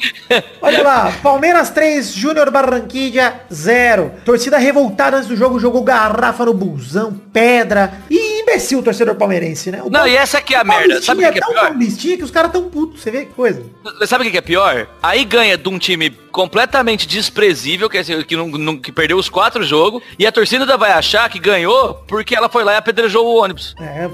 [0.62, 4.12] Olha lá, Palmeiras 3, Júnior Barranquilla 0.
[4.26, 7.94] Torcida revoltada antes do jogo, jogou garrafa no busão, pedra.
[8.10, 9.80] E imbecil o torcedor palmeirense, né?
[9.82, 11.02] O Não, Pal- e essa aqui é a o merda.
[11.02, 11.74] Sabe o que que é tão pior?
[12.18, 13.02] que os caras tão putos.
[13.02, 13.64] Você vê que coisa.
[14.08, 14.88] Sabe o que é pior?
[15.02, 19.30] Aí ganha de um time completamente desprezível, que, é que, não, não- que perdeu os
[19.30, 22.76] quatro jogos, e a torcida ainda vai achar que ganhou porque ela foi lá e
[22.78, 23.74] apedrejou o ônibus.
[23.80, 24.10] É,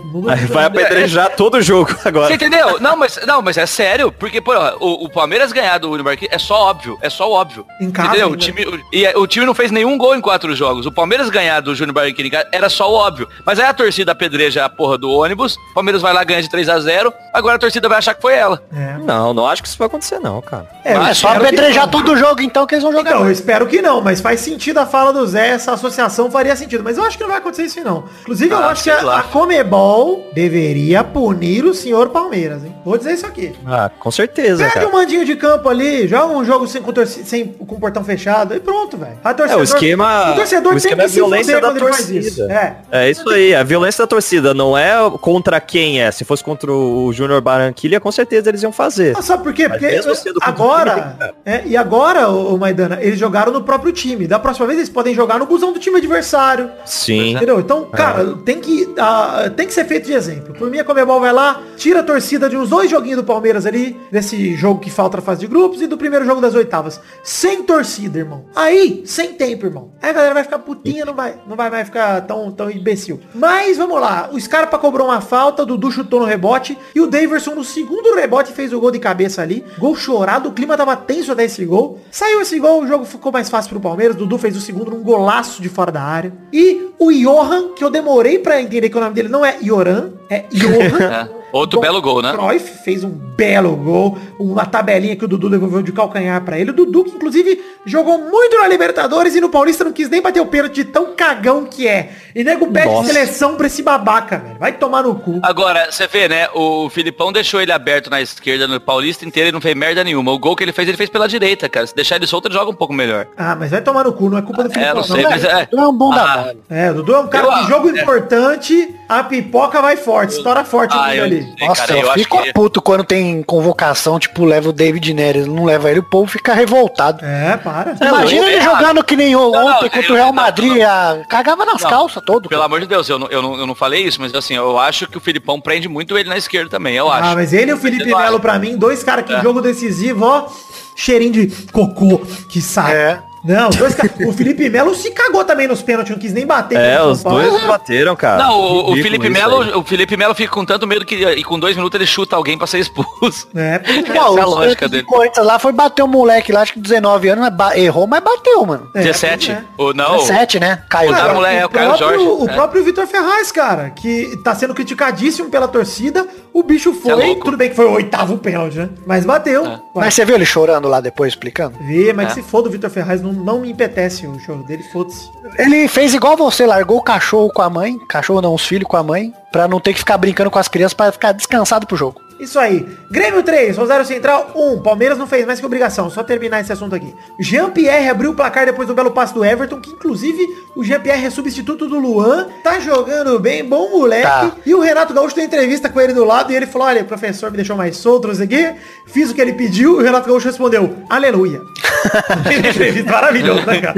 [0.47, 2.33] vai apedrejar todo o jogo Você agora.
[2.33, 2.79] entendeu?
[2.79, 4.39] Não, mas, não, mas é sério, porque,
[4.79, 7.65] pô, o, o Palmeiras ganhar do Júnior Barranquilla é só óbvio, é só óbvio.
[7.79, 8.29] Em casa entendeu?
[8.29, 10.85] O time, o, e é- o time não fez nenhum gol em quatro jogos.
[10.85, 13.27] O Palmeiras ganhar do Júnior casa era só óbvio.
[13.45, 16.49] Mas aí a torcida apedreja a porra do ônibus, o Palmeiras vai lá ganha de
[16.49, 18.61] 3 a 0 agora a torcida vai achar que foi ela.
[18.75, 18.97] É.
[18.97, 20.67] Não, não acho que isso vai acontecer não, cara.
[20.83, 23.11] É, eu É só apedrejar todo o jogo então que eles vão jogar.
[23.11, 26.55] Então, eu espero que não, mas faz sentido a fala do Zé, essa associação faria
[26.55, 26.83] sentido.
[26.83, 28.03] Mas eu acho que não vai acontecer isso não.
[28.21, 32.75] Inclusive, eu Ah, acho que a, a Comebol deveria punir o senhor Palmeiras, hein?
[32.83, 33.53] Vou dizer isso aqui.
[33.65, 34.87] Ah, com certeza, Pega cara.
[34.87, 38.53] um mandinho de campo ali, joga um jogo sem, com, torci- sem, com portão fechado
[38.55, 39.17] e pronto, velho.
[39.49, 41.79] É, o esquema, o torcedor o esquema tem é a violência da isso.
[41.79, 42.53] torcida.
[42.91, 43.01] É.
[43.03, 46.11] É isso aí, a violência da torcida não é contra quem é.
[46.11, 49.15] Se fosse contra o Júnior Barranquilha, com certeza eles iam fazer.
[49.17, 49.67] Ah, Sabe por quê?
[49.69, 54.27] Porque o agora, é, e agora, ô Maidana, eles jogaram no próprio time.
[54.27, 56.69] Da próxima vez eles podem jogar no busão do time adversário.
[56.85, 57.35] Sim.
[57.35, 57.59] Entendeu?
[57.59, 57.97] Então, É.
[57.97, 60.53] cara, tem que, ah, tem que ser feito de exemplo.
[60.53, 63.65] Por mim, a Comebol vai lá, tira a torcida de uns dois joguinhos do Palmeiras
[63.65, 66.99] ali, desse jogo que falta na fase de grupos, e do primeiro jogo das oitavas.
[67.23, 68.45] Sem torcida, irmão.
[68.55, 69.91] Aí, sem tempo, irmão.
[70.01, 73.19] Aí a galera vai ficar putinha, não vai, não vai mais ficar tão, tão imbecil.
[73.33, 74.29] Mas, vamos lá.
[74.31, 78.15] O Scarpa cobrou uma falta, o Dudu chutou no rebote, e o Daverson no segundo
[78.15, 79.63] rebote fez o gol de cabeça ali.
[79.77, 81.99] Gol chorado, o clima tava tenso até esse gol.
[82.11, 84.15] Saiu esse gol, o jogo ficou mais fácil pro Palmeiras.
[84.15, 86.33] Dudu fez o segundo num golaço de fora da área.
[86.51, 90.11] E o Johan, que eu demorei pra entender que o nome dele não é Ioran,
[90.29, 91.40] é Johan.
[91.53, 91.57] É.
[91.57, 92.31] Outro belo gol, né?
[92.33, 96.71] Cruyff fez um belo gol, uma tabelinha que o Dudu devolveu de calcanhar pra ele.
[96.71, 100.39] O Dudu, que inclusive jogou muito na Libertadores e no Paulista não quis nem bater
[100.39, 102.11] o pênalti de tão cagão que é.
[102.35, 103.11] E nego pede Nossa.
[103.11, 104.59] seleção pra esse babaca, velho.
[104.59, 105.39] Vai tomar no cu.
[105.43, 106.47] Agora, você vê, né?
[106.53, 110.31] O Filipão deixou ele aberto na esquerda no Paulista inteiro e não fez merda nenhuma.
[110.31, 111.85] O gol que ele fez, ele fez pela direita, cara.
[111.87, 113.27] Se deixar ele solto, ele joga um pouco melhor.
[113.35, 115.29] Ah, mas vai tomar no cu, não é culpa do É, Filipão, não sei, não.
[115.31, 115.67] mas é.
[115.73, 116.61] Não é um bunda Ah, mole.
[116.69, 118.01] É, o Dudu é um cara Eu- que jogo é.
[118.01, 121.40] importante, a pipoca vai forte, estoura forte o Ah, Dudu eu ali.
[121.59, 122.53] Não Nossa, cara, eu eu acho fico que...
[122.53, 126.53] puto quando tem convocação, tipo, leva o David Neres, não leva ele, o povo fica
[126.53, 127.23] revoltado.
[127.25, 127.95] É, para.
[128.01, 130.33] Imagina eu- ele eu- jogando que nem o- Não, não, ontem contra o Real não,
[130.33, 130.85] Madrid, não.
[130.89, 132.49] a- cagava nas Não, calças todo.
[132.49, 132.65] Pelo cara.
[132.65, 135.07] amor de Deus, eu não, eu, não, eu não falei isso, mas assim, eu acho
[135.07, 137.29] que o Filipão prende muito ele na esquerda também, eu acho.
[137.31, 138.05] Ah, mas ele e o Felipe.
[138.05, 139.41] Melo, pra mim, dois caras que em É.
[139.41, 140.47] jogo decisivo, ó,
[140.95, 142.95] cheirinho de cocô que sai.
[142.95, 143.19] É.
[143.43, 144.11] Não, dois caras.
[144.27, 146.77] o Felipe Melo se cagou também nos pênaltis, não quis nem bater.
[146.79, 147.49] É, o os São Paulo.
[147.49, 148.43] dois bateram, cara.
[148.43, 149.73] Não, o, o Felipe Melo, aí.
[149.73, 152.57] o Felipe Melo fica com tanto medo que e com dois minutos ele chuta alguém
[152.57, 153.47] pra ser expulso.
[153.55, 155.03] É, porque- Essa é a o lógica dele.
[155.03, 158.89] Corinthians lá foi bater o moleque lá, acho que 19 anos, errou, mas bateu, mano.
[158.95, 159.51] é, 17.
[159.51, 159.63] é.
[159.77, 160.17] Ou não.
[160.17, 160.83] 17, né?
[160.89, 161.11] Caiu.
[161.11, 162.53] Cara, Cara, moleque, é o o Caio próprio, Jorge, o é.
[162.53, 167.45] próprio Vitor Ferraz, cara, que tá sendo criticadíssimo pela torcida, o bicho é foi, louco.
[167.45, 168.89] tudo bem que foi o oitavo pênalti, né?
[169.05, 169.65] Mas bateu.
[169.65, 169.79] É.
[169.95, 171.77] Mas você viu ele chorando lá depois, explicando?
[171.81, 172.33] Vê, mas É.
[172.35, 175.29] se for do Vitor Ferraz, não, não me empetece o choro dele, foda-se.
[175.57, 178.97] Ele fez igual você, largou o cachorro com a mãe, cachorro não, os filhos com
[178.97, 181.97] a mãe, pra não ter que ficar brincando com as crianças, pra ficar descansado pro
[181.97, 182.21] jogo.
[182.41, 182.87] Isso aí.
[183.11, 184.81] Grêmio 3, Rosário Central 1.
[184.81, 186.09] Palmeiras não fez mais que obrigação.
[186.09, 187.13] Só terminar esse assunto aqui.
[187.39, 191.29] Jean-Pierre abriu o placar depois do belo passe do Everton, que inclusive o Jean-Pierre é
[191.29, 192.47] substituto do Luan.
[192.63, 194.23] Tá jogando bem, bom moleque.
[194.23, 194.51] Tá.
[194.65, 197.05] E o Renato Gaúcho tem entrevista com ele do lado e ele falou, olha, o
[197.05, 198.75] professor me deixou mais solto, não sei o quê.
[199.05, 201.61] Fiz o que ele pediu e o Renato Gaúcho respondeu, aleluia.
[202.67, 203.95] entrevista maravilhoso, né, cara?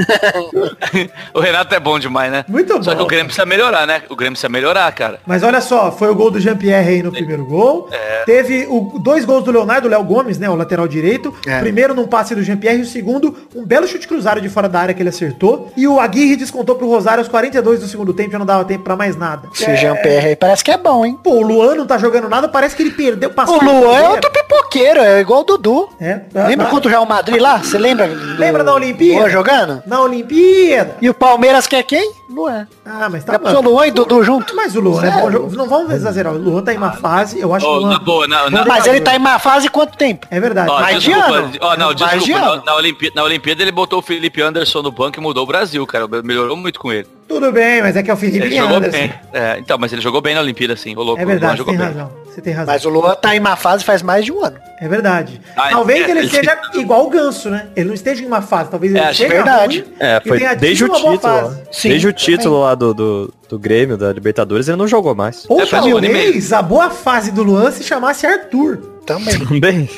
[1.32, 2.44] o Renato é bom demais, né?
[2.46, 2.98] Muito Só bom.
[2.98, 4.02] que o Grêmio precisa melhorar, né?
[4.10, 5.20] O Grêmio precisa melhorar, cara.
[5.26, 7.88] Mas olha só, foi o gol do Jean-Pierre aí no primeiro gol.
[7.90, 8.24] É.
[8.34, 10.50] Teve o, dois gols do Leonardo, Léo Gomes, né?
[10.50, 11.32] O lateral direito.
[11.46, 11.58] É.
[11.58, 14.68] O primeiro num passe do Jean-Pierre e o segundo, um belo chute cruzado de fora
[14.68, 15.70] da área que ele acertou.
[15.76, 18.82] E o Aguirre descontou pro Rosário aos 42 do segundo tempo, já não dava tempo
[18.82, 19.48] pra mais nada.
[19.54, 21.16] Esse Jean-Pierre aí parece que é bom, hein?
[21.22, 23.56] Pô, o Luan não tá jogando nada, parece que ele perdeu, passou.
[23.56, 25.88] O Luan é outro pipoqueiro, é igual o Dudu.
[26.00, 26.22] É.
[26.48, 27.58] Lembra Ah, contra o Real Madrid lá?
[27.58, 28.08] Você lembra?
[28.08, 29.20] do- Lembra da Olimpíada?
[29.20, 29.82] Luan jogando?
[29.86, 30.96] Na Olimpíada.
[31.00, 32.12] E o Palmeiras quer quem?
[32.28, 32.66] Luan.
[32.86, 34.54] Ah, mas tá Já pensou Luan e Dudu junto?
[34.54, 35.56] Mas o Luan é bom jogo.
[35.56, 36.34] Não vamos exagerar.
[36.34, 37.90] O Luan tá em uma fase, eu acho Ô, que o Luan...
[37.90, 40.26] na boa, na, na, Mas ele tá em má fase quanto tempo?
[40.30, 40.68] É verdade.
[40.68, 41.52] Mais de desculpa, ano.
[41.60, 42.40] ó, não, Mais de desculpa.
[42.40, 42.56] ano.
[42.56, 45.46] Na, na, Olimpíada, na Olimpíada ele botou o Felipe Anderson no banco e mudou o
[45.46, 46.06] Brasil, cara.
[46.22, 47.06] Melhorou muito com ele.
[47.26, 48.98] Tudo bem, mas é que é o Felipe Ele jogou Anderson.
[48.98, 49.12] bem.
[49.32, 50.94] É, então, mas ele jogou bem na Olimpíada, sim.
[50.96, 51.88] Ô, louco, É o verdade, você jogou tem bem.
[51.94, 52.12] razão.
[52.26, 52.74] Você tem razão.
[52.74, 54.56] Mas o Luan tá em má fase faz mais de um ano.
[54.80, 55.40] É verdade.
[55.56, 57.68] Ah, talvez é, ele ele- seja igual o Ganso, né?
[57.76, 59.80] Ele não esteja em uma fase, talvez ele É, que esteja verdade.
[59.80, 61.20] ruim É, e foi desde o uma título.
[61.32, 61.50] ó.
[61.72, 62.24] Sim, desde o também.
[62.36, 65.44] título lá do, do, do Grêmio, da Libertadores, ele não jogou mais.
[65.48, 68.93] Ou É, faz um talvez a boa fase do Luan se chamasse Arthur.
[69.06, 69.38] Também.
[69.38, 69.90] Também.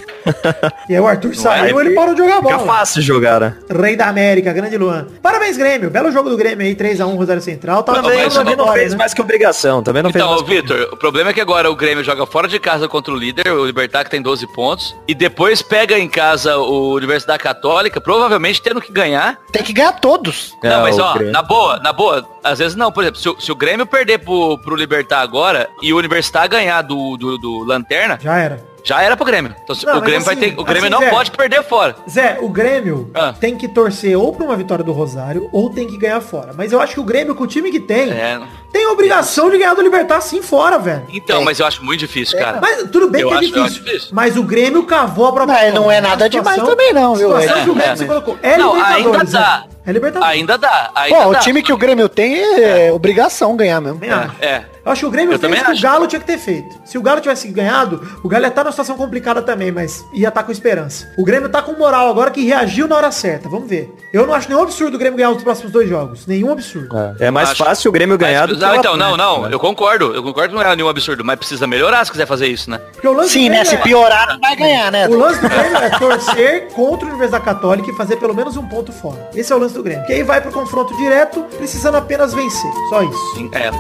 [0.89, 1.85] E aí o Arthur saiu é?
[1.85, 2.67] ele parou de jogar Fica bola.
[2.67, 3.55] fácil jogar, né?
[3.71, 5.07] Rei da América, grande Luan.
[5.23, 5.89] Parabéns, Grêmio.
[5.91, 7.83] Belo jogo do Grêmio aí, 3x1 Rosário Central.
[7.85, 8.99] Tá Também, não fez né?
[8.99, 9.83] mais que obrigação.
[9.83, 10.63] Também não Então, fez mais que...
[10.77, 13.53] Vitor, o problema é que agora o Grêmio joga fora de casa contra o líder,
[13.53, 18.61] o Libertar que tem 12 pontos, e depois pega em casa o Universidade Católica, provavelmente
[18.61, 19.39] tendo que ganhar.
[19.53, 20.55] Tem que ganhar todos.
[20.65, 21.33] É, não, mas o ó, Grêmio.
[21.33, 22.91] na boa, na boa, às vezes não.
[22.91, 26.49] Por exemplo, se, o- se o Grêmio perder pro, pro Libertar agora e o Universitar
[26.49, 28.76] ganhar do, do, do Lanterna, Já era.
[28.87, 29.53] Já era pro Grêmio.
[29.65, 30.61] Então, Não, o Grêmio vai assim, ter.
[30.61, 31.97] O Grêmio assim, não Zé, pode perder fora.
[32.09, 33.33] Zé, o Grêmio Ah.
[33.33, 36.53] tem que torcer ou pra uma vitória do Rosário ou tem que ganhar fora.
[36.57, 38.41] Mas eu acho que o Grêmio, com o time que tem, É.
[38.77, 41.03] tem obrigação de ganhar do Libertar sim fora, velho.
[41.13, 42.59] Então, mas eu acho muito difícil, cara.
[42.61, 44.09] Mas tudo bem Eu que é acho- eu difícil, acho difícil.
[44.13, 47.35] Mas o Grêmio cavou a própria Mas não é nada demais situação- também não, viu?
[47.35, 48.09] a situação É, que o Grêmio é, se né?
[48.09, 48.39] colocou.
[48.43, 49.65] É Não, ainda Libertadores, dá.
[49.67, 49.77] né?
[49.89, 50.35] É Libertadores.
[50.35, 50.91] Ainda dá.
[50.97, 51.39] Ainda Pô, o dá.
[51.39, 54.01] time que o Grêmio tem é, obrigação ganhar mesmo.
[54.05, 54.33] Acho.
[54.41, 54.65] É.
[54.85, 55.81] Eu acho que o Grêmio Eu fez também o que acho.
[55.81, 56.77] o Galo tinha que ter feito.
[56.85, 60.29] Se o Galo tivesse ganhado, o Galo ia estar numa situação complicada também, mas ia
[60.29, 61.07] estar com esperança.
[61.17, 63.49] O Grêmio tá com moral agora que reagiu na hora certa.
[63.49, 63.93] Vamos ver.
[64.13, 66.27] Eu não acho nenhum absurdo o Grêmio ganhar os próximos dois jogos.
[66.27, 66.97] Nenhum absurdo.
[67.21, 69.37] É, é mais Acho- fácil o Grêmio ganhar do que não, o então, não, Atlético,
[69.41, 69.55] não, né?
[69.55, 70.15] eu concordo.
[70.15, 72.79] Eu concordo que não é nenhum absurdo, mas precisa melhorar se quiser fazer isso, né?
[72.93, 73.65] Porque o lance Sim, né?
[73.65, 75.09] Se é- piorar, não vai ganhar, né?
[75.09, 78.67] O lance do Grêmio é torcer contra a Universidade Católica e fazer pelo menos um
[78.67, 79.31] ponto fora.
[79.35, 80.05] Esse é o lance do Grêmio.
[80.07, 82.71] Que aí vai pro confronto direto, precisando apenas vencer.
[82.89, 83.35] Só isso.
[83.35, 83.71] Sim, É.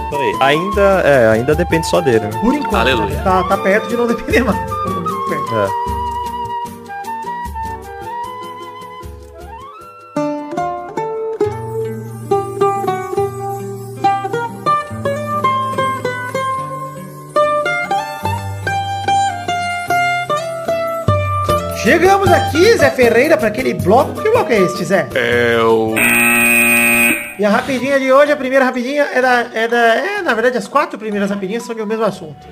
[0.44, 2.30] Ainda, é, ainda depende só dele, né?
[2.40, 2.74] Por enquanto.
[2.76, 3.14] Aleluia.
[3.16, 3.22] né?
[3.22, 4.58] Tá, tá perto de não depender mais.
[4.70, 5.54] Tá muito perto.
[5.92, 5.95] É.
[21.86, 24.20] Chegamos aqui, Zé Ferreira, para aquele bloco.
[24.20, 25.06] Que bloco é este, Zé?
[25.14, 25.94] É o.
[27.38, 29.46] E a rapidinha de hoje, a primeira rapidinha é da.
[29.54, 32.44] É, da, é na verdade, as quatro primeiras rapidinhas são do mesmo assunto.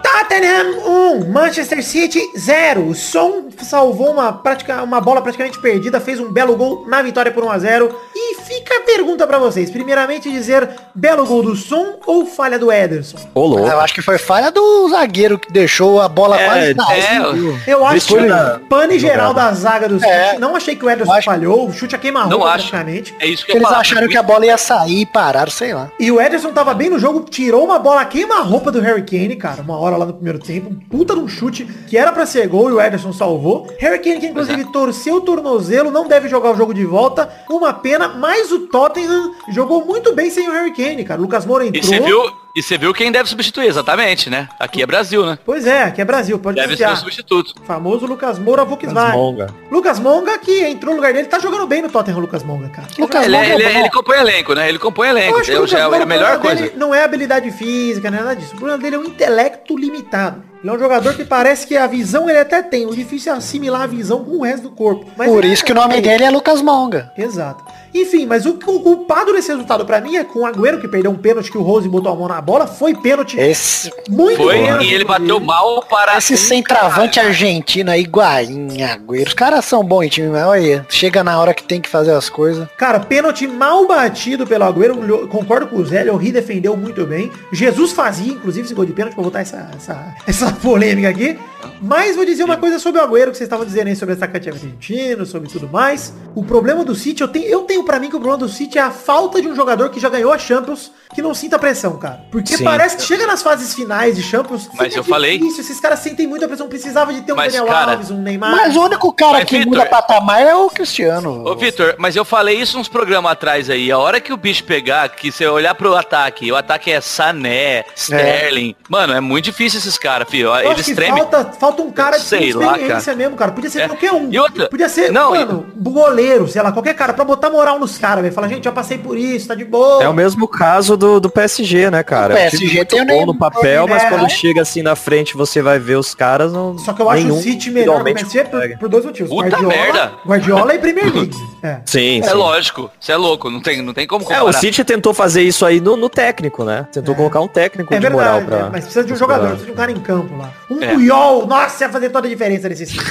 [0.00, 0.78] Tottenham
[1.24, 2.86] 1, Manchester City 0.
[2.86, 7.30] O Son salvou uma, prática, uma bola praticamente perdida, fez um belo gol na vitória
[7.32, 9.70] por 1 a 0 E fica a pergunta pra vocês.
[9.70, 13.18] Primeiramente dizer belo gol do Son ou falha do Ederson?
[13.34, 13.58] Ô.
[13.58, 17.62] Eu acho que foi falha do zagueiro que deixou a bola É, quase na é.
[17.66, 20.02] Eu acho que na pane geral da zaga do.
[20.04, 20.38] É.
[20.38, 21.68] Não achei que o Ederson acho- falhou.
[21.68, 22.68] O chute a Não queima-roupa acho.
[22.68, 23.14] praticamente.
[23.18, 23.76] É isso que eles falo.
[23.80, 25.90] acharam que a bola ia sair e pararam, sei lá.
[25.98, 29.62] E o Ederson tava bem no jogo, tirou uma bola queima-roupa do Harry Kane, cara,
[29.62, 32.46] uma hora lá no primeiro tempo, um puta de um chute que era pra ser
[32.48, 33.49] gol e o Ederson salvou.
[33.78, 37.72] Harry Kane que inclusive torceu o tornozelo, não deve jogar o jogo de volta, uma
[37.72, 41.20] pena, mas o Tottenham jogou muito bem sem o Harry Kane, cara.
[41.20, 41.82] O Lucas Moura E entrou.
[41.84, 42.22] você viu,
[42.54, 44.48] e você viu quem deve substituir, exatamente, né?
[44.58, 45.38] Aqui é Brasil, né?
[45.44, 47.54] Pois é, aqui é Brasil, pode Deve ser o substituto.
[47.64, 49.18] Famoso Lucas Moura Volkswagen.
[49.18, 49.46] Monga.
[49.70, 52.88] Lucas Monga que entrou no lugar dele, tá jogando bem no Tottenham, Lucas Monga, cara.
[52.98, 53.78] Lucas Ele, Monga é ele, bom.
[53.80, 54.68] ele compõe elenco, né?
[54.68, 55.34] Ele compõe elenco.
[55.36, 56.56] Eu acho que o Eu, Lucas já é Moura, a o melhor coisa.
[56.62, 58.54] dele não é habilidade física, não é nada disso.
[58.54, 60.49] O problema dele é o intelecto limitado.
[60.62, 62.86] Ele é um jogador que parece que a visão ele até tem.
[62.86, 65.06] O difícil é assimilar a visão com o resto do corpo.
[65.16, 67.10] Por isso é- que o nome dele é Lucas Monga.
[67.16, 67.64] Exato.
[67.94, 71.10] Enfim, mas o, o culpado desse resultado pra mim é com o Agüero que perdeu
[71.10, 72.66] um pênalti que o Rose botou a mão na bola.
[72.66, 73.38] Foi pênalti.
[73.38, 76.16] Esse, Muito Foi pênalti, e ele bateu mal para.
[76.18, 79.28] esse centroavante argentino aí, Guaim, Agüero.
[79.28, 82.12] Os caras são bons em time, mas olha, chega na hora que tem que fazer
[82.12, 82.68] as coisas.
[82.76, 85.28] Cara, pênalti mal batido pelo Agüero.
[85.28, 87.30] Concordo com o Zé, o Ri defendeu muito bem.
[87.52, 91.38] Jesus fazia, inclusive, esse gol de pênalti pra botar essa, essa, essa polêmica aqui.
[91.80, 94.48] Mas vou dizer uma coisa sobre o Agüero, que vocês estavam dizendo aí sobre atacante
[94.48, 96.12] argentino, sobre tudo mais.
[96.34, 98.78] O problema do City, eu tenho, eu tenho pra mim que o problema do City
[98.78, 101.96] é a falta de um jogador que já ganhou a Champions, que não sinta pressão,
[101.98, 102.20] cara.
[102.30, 102.64] Porque Sim.
[102.64, 104.68] parece que chega nas fases finais de Champions.
[104.74, 105.40] Mas eu falei.
[105.40, 106.68] Esses caras sentem muita pressão.
[106.68, 108.50] Precisava de ter um Mas, Daniel cara, Alves, um Neymar.
[108.52, 111.44] Mas o único cara Mas, que Vitor- muda patamar é o Cristiano.
[111.46, 113.90] Ô, Vitor, mas eu falei isso uns programas atrás aí.
[113.90, 117.84] A hora que o bicho pegar, que você olhar pro ataque, o ataque é Sané,
[117.96, 118.74] Sterling.
[118.88, 120.48] Mano, é muito difícil esses caras, filho.
[120.56, 121.22] Eu Eles tremem.
[121.22, 123.52] falta, falta um cara de Sei lá, experiência mesmo, cara.
[123.52, 123.88] Podia ser É.
[123.88, 124.28] qualquer um.
[124.30, 127.98] E outra- Podia ser, Não, mano, goleiro, sei lá, qualquer cara, pra botar moral nos
[127.98, 128.34] caras, velho.
[128.34, 130.02] Falar, gente, já passei por isso, tá de boa.
[130.02, 132.34] É o mesmo caso do, do PSG, né, cara?
[132.34, 134.28] O É um time PSG tem o bom no papel, mas é, quando é.
[134.28, 136.76] chega assim na frente, você vai ver os caras, não.
[136.78, 139.30] Só que eu acho o City melhor que o PSG por, por dois motivos.
[139.30, 140.12] Puta Guardiola, merda.
[140.26, 141.36] Guardiola e Premier League.
[141.62, 141.78] É.
[141.84, 142.32] Sim, É sim.
[142.32, 144.44] lógico, você é louco, não tem, não tem como É, comparar.
[144.46, 146.86] o City tentou fazer isso aí no, no técnico, né?
[146.90, 148.66] Tentou colocar um técnico É de moral verdade, pra.
[148.68, 150.50] é, mas precisa de um jogador, precisa de um cara em campo lá.
[150.70, 150.94] Um É.
[150.94, 153.04] Puyol, nossa, ia fazer toda a diferença nesse City.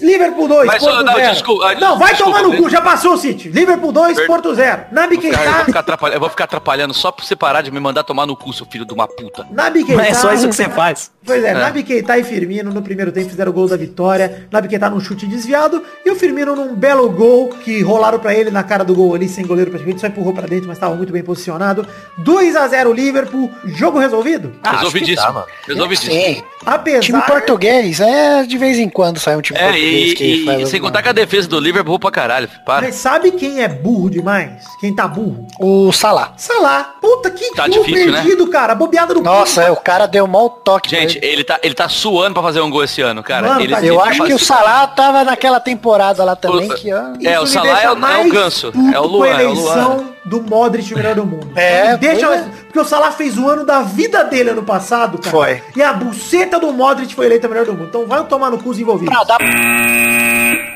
[0.00, 1.30] Liverpool 2, Mas, Porto não, 0.
[1.32, 3.48] desculpa, não, vai desculpa, tomar no cu, já passou o City.
[3.48, 4.82] Liverpool 2, Per- Porto 0.
[4.92, 7.62] Nabi Cara, eu, vou Keita, ficar atrapalhando, eu vou ficar atrapalhando só pra você parar
[7.62, 9.46] de me mandar tomar no cu, seu filho de uma puta.
[9.50, 10.02] Nabi Keita.
[10.02, 11.10] Mas é só isso que você faz.
[11.24, 11.54] Pois é, É.
[11.54, 14.46] Nabi Keita e Firmino no primeiro tempo fizeram o gol da vitória.
[14.50, 18.50] Nabi Keita num chute desviado e o Firmino num belo gol que rolaram pra ele
[18.50, 21.12] na cara do gol ali, sem goleiro praticamente, só empurrou pra dentro, mas tava muito
[21.12, 21.86] bem posicionado.
[22.18, 24.52] 2 a 0 Liverpool, jogo resolvido?
[24.62, 25.26] Ah, Resolvidíssimo.
[25.26, 25.46] tá, mano.
[25.66, 26.12] Resolvidíssimo.
[26.12, 26.42] Sim.
[26.64, 27.00] Apesar...
[27.00, 30.66] Time português, é de vez em quando sai um time É, português e, e- e
[30.66, 32.86] sem contar que a defesa do Liverpool pra caralho, para.
[32.86, 34.64] Mas sabe quem é burro demais?
[34.80, 35.46] Quem tá burro?
[35.58, 36.32] O Salah.
[36.36, 36.94] Salah.
[37.00, 38.22] Puta, que Tá difícil, né?
[38.22, 38.74] perdido, cara.
[38.74, 40.90] Bobeada do Nossa, é, o cara deu mal toque.
[40.90, 41.26] Gente, ele.
[41.26, 43.48] ele tá, ele tá suando pra fazer um gol esse ano, cara.
[43.48, 46.74] Mano, ele, tá ele eu acho que o Salah tava naquela temporada lá também, O-
[46.74, 49.40] que ó, É, o Salah é o- é o ganso, é o Luan, é o
[49.40, 51.48] eleição do Modric melhor do mundo.
[51.54, 52.44] É, Me deixa, é.
[52.64, 55.30] porque o Salah fez o ano da vida dele ano passado, cara.
[55.30, 55.62] Foi.
[55.74, 57.86] E a buceta do Modric foi eleita melhor do mundo.
[57.88, 59.14] Então vai tomar no cu os envolvidos.
[59.14, 59.38] pra dar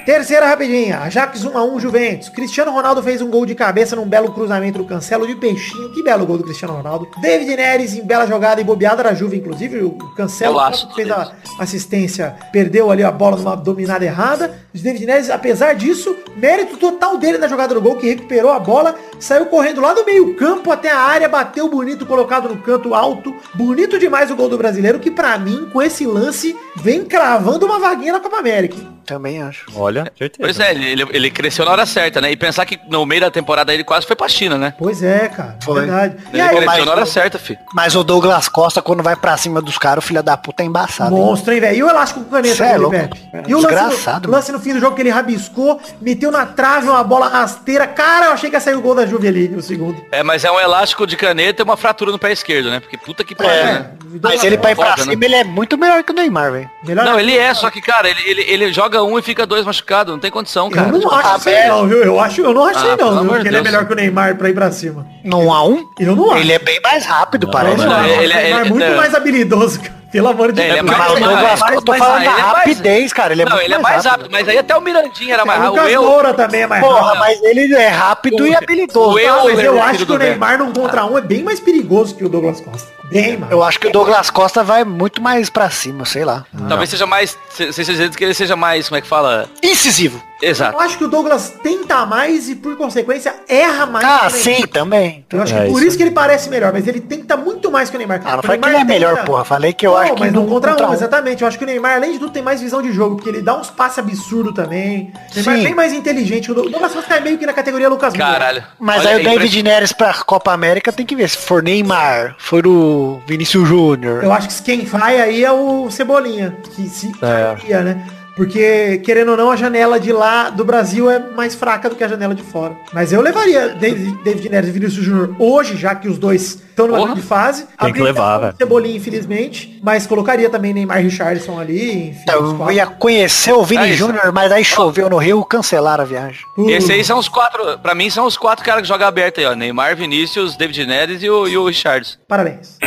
[0.04, 2.28] Terceira rapidinha, Ajax 1x1 Juventus.
[2.30, 5.92] Cristiano Ronaldo fez um gol de cabeça num belo cruzamento do Cancelo de peixinho.
[5.92, 7.06] Que belo gol do Cristiano Ronaldo.
[7.20, 9.82] David Neres em bela jogada e bobeada da Juve, inclusive.
[9.82, 10.58] O Cancelo
[10.88, 14.58] que fez a assistência, perdeu ali a bola numa dominada errada.
[14.74, 18.58] O David Neres, apesar disso, mérito total dele na jogada do gol, que recuperou a
[18.58, 22.94] bola, saiu correndo lá do meio campo até a área, bateu bonito, colocado no canto
[22.94, 23.34] alto.
[23.54, 27.78] Bonito demais o gol do brasileiro, que pra mim, com esse lance, vem cravando uma
[27.78, 28.99] vaguinha na Copa América.
[29.14, 29.66] Também acho.
[29.74, 30.38] Olha, certeza.
[30.40, 32.30] Pois é, ele, ele- ele cresceu na hora certa, né?
[32.30, 34.74] E pensar que no meio da temporada ele quase foi pra China, né?
[34.78, 35.56] Pois é, cara.
[35.62, 35.80] Foi.
[35.80, 36.16] Verdade.
[36.32, 37.58] E Ele aí, cresceu mas- na hora certa, filho.
[37.74, 40.66] Mas o Douglas Costa, quando vai pra cima dos caras, o filho da puta é
[40.66, 41.14] embaçado.
[41.14, 41.76] monstro, hein, velho?
[41.76, 42.96] E o elástico com caneta é dele, louco.
[42.96, 43.20] Pepe?
[43.32, 46.30] É E o lance, desgraçado, no, lance no fim do jogo que ele rabiscou, meteu
[46.30, 47.86] na trave uma bola rasteira.
[47.86, 50.00] Cara, eu achei que ia sair o gol da Juve ali, o segundo.
[50.12, 52.80] É, mas é um elástico de caneta e uma fratura no pé esquerdo, né?
[52.80, 53.90] Porque puta que pariu, É, né?
[54.22, 55.26] mas ele pra ir pra Foda, cima, né?
[55.26, 56.70] ele é muito melhor que o Neymar, velho.
[56.94, 60.12] Não, ele é, só que, cara, ele, ele, ele joga um e fica dois machucados.
[60.12, 60.88] Não tem condição, Eu cara.
[60.92, 61.68] não acho isso aí aberto.
[61.76, 62.02] não, viu?
[62.04, 63.20] Eu, acho, eu não acho Ah, não, viu?
[63.20, 63.64] amor Que de ele é Deus.
[63.72, 65.06] melhor que o Neymar pra ir pra cima.
[65.24, 65.86] Num a um?
[65.98, 66.40] Eu não acho.
[66.40, 67.80] Ele é bem mais rápido, parece.
[67.82, 68.08] Eu não Não, acho.
[68.10, 70.00] ele- o Neymar é ele- muito é- mais habilidoso, cara.
[70.10, 70.96] Pelo amor de É, ele é Deus.
[70.98, 73.32] mais- o eu tô falando ele da é rapidez, cara.
[73.32, 75.44] Ele é não, muito ele é mais mais rápido, mas aí até o Mirandinha era
[75.44, 75.78] mais O rápido.
[75.78, 77.18] Lucas Eu, Moura também é mais Porra, rápido.
[77.20, 79.14] mas ele é rápido e habilidoso.
[79.14, 80.18] o eu- mas eu filho acho que o.
[80.18, 82.88] Neymar num contra um é bem mais perigoso que o Douglas Costa.
[83.10, 83.52] Bem, mano.
[83.52, 86.44] Eu acho que o Douglas Costa vai muito mais pra cima, sei lá.
[86.68, 87.36] talvez seja mais.
[87.50, 89.48] Vocês dizendo que ele seja mais, como é que fala?
[89.62, 90.22] Incisivo.
[90.42, 90.74] Exato.
[90.74, 94.06] Eu acho que o Douglas tenta mais e, por consequência, erra mais.
[94.06, 94.56] Ah, que o Neymar.
[94.60, 95.26] sim, também.
[95.30, 97.70] Eu acho É, que por isso isso que ele parece melhor, mas ele tenta muito
[97.70, 98.22] mais que o Neymar.
[98.24, 99.44] Ah, não falei que ele é melhor, tenta- porra.
[99.44, 101.42] Falei que eu Não, acho que mas no não contra, um, exatamente.
[101.42, 103.42] Eu acho que o Neymar, além de tudo, tem mais visão de jogo, porque ele
[103.42, 105.12] dá uns passes absurdos também.
[105.30, 106.50] O Neymar é bem mais inteligente.
[106.50, 108.32] O Douglas Costa cai meio que na categoria Lucas Moura.
[108.32, 108.64] Caralho.
[108.78, 109.62] Mas Olha, aí o é David.
[109.62, 111.28] Neres pra Copa América tem que ver.
[111.28, 114.22] Se for Neymar, for o Vinícius Júnior.
[114.24, 117.82] Eu acho que quem vai aí é o Cebolinha, que se É.
[117.82, 118.06] né?
[118.40, 122.02] Porque, querendo ou não, a janela de lá do Brasil é mais fraca do que
[122.02, 122.74] a janela de fora.
[122.90, 126.86] Mas eu levaria David, David Neres e Vinícius Júnior hoje, já que os dois estão
[126.88, 127.66] numa grande fase.
[127.78, 128.54] Tem que levar, velho.
[128.56, 129.78] Cebolinha, infelizmente.
[129.82, 132.24] Mas colocaria também Neymar e Richardson ali, enfim.
[132.28, 133.92] Eu ia conhecer o Vini É.
[133.92, 136.40] Júnior, mas aí choveu no Rio, cancelaram a viagem.
[136.56, 139.38] Uh, Esse aí são os quatro, pra mim são os quatro caras que jogam aberto
[139.38, 139.54] aí, ó.
[139.54, 142.18] Neymar, Vinícius, David Neres e o, e o Richards.
[142.26, 142.78] Parabéns.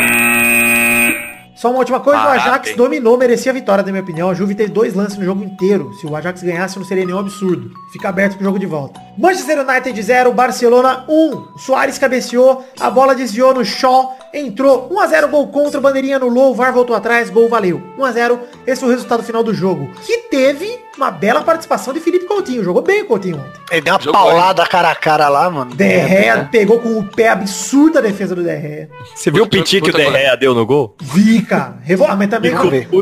[1.63, 2.45] Só uma última coisa, o Parabéns.
[2.45, 4.29] Ajax dominou, merecia a vitória, na minha opinião.
[4.29, 5.93] A Juve teve dois lances no jogo inteiro.
[5.93, 7.71] Se o Ajax ganhasse, não seria nenhum absurdo.
[7.93, 8.99] Fica aberto pro jogo de volta.
[9.17, 11.57] Manchester United 0, Barcelona 1.
[11.59, 14.89] Soares cabeceou, a bola desviou no Shaw, entrou.
[14.89, 17.81] 1x0, gol contra, bandeirinha anulou, o VAR voltou atrás, gol valeu.
[17.97, 19.89] 1x0, esse foi o resultado final do jogo.
[20.05, 22.63] Que teve uma bela participação de Felipe Coutinho.
[22.63, 23.61] Jogou bem o Coutinho ontem.
[23.71, 25.73] Ele deu uma Jogou, paulada cara a cara lá, mano.
[25.73, 28.89] Derré pegou com o pé absurda a defesa do Derré.
[29.15, 30.95] Você viu o piti que o Derrea deu no gol?
[31.01, 31.77] Vi, cara.
[31.81, 32.07] Revol...
[32.07, 32.53] Ah, mas também.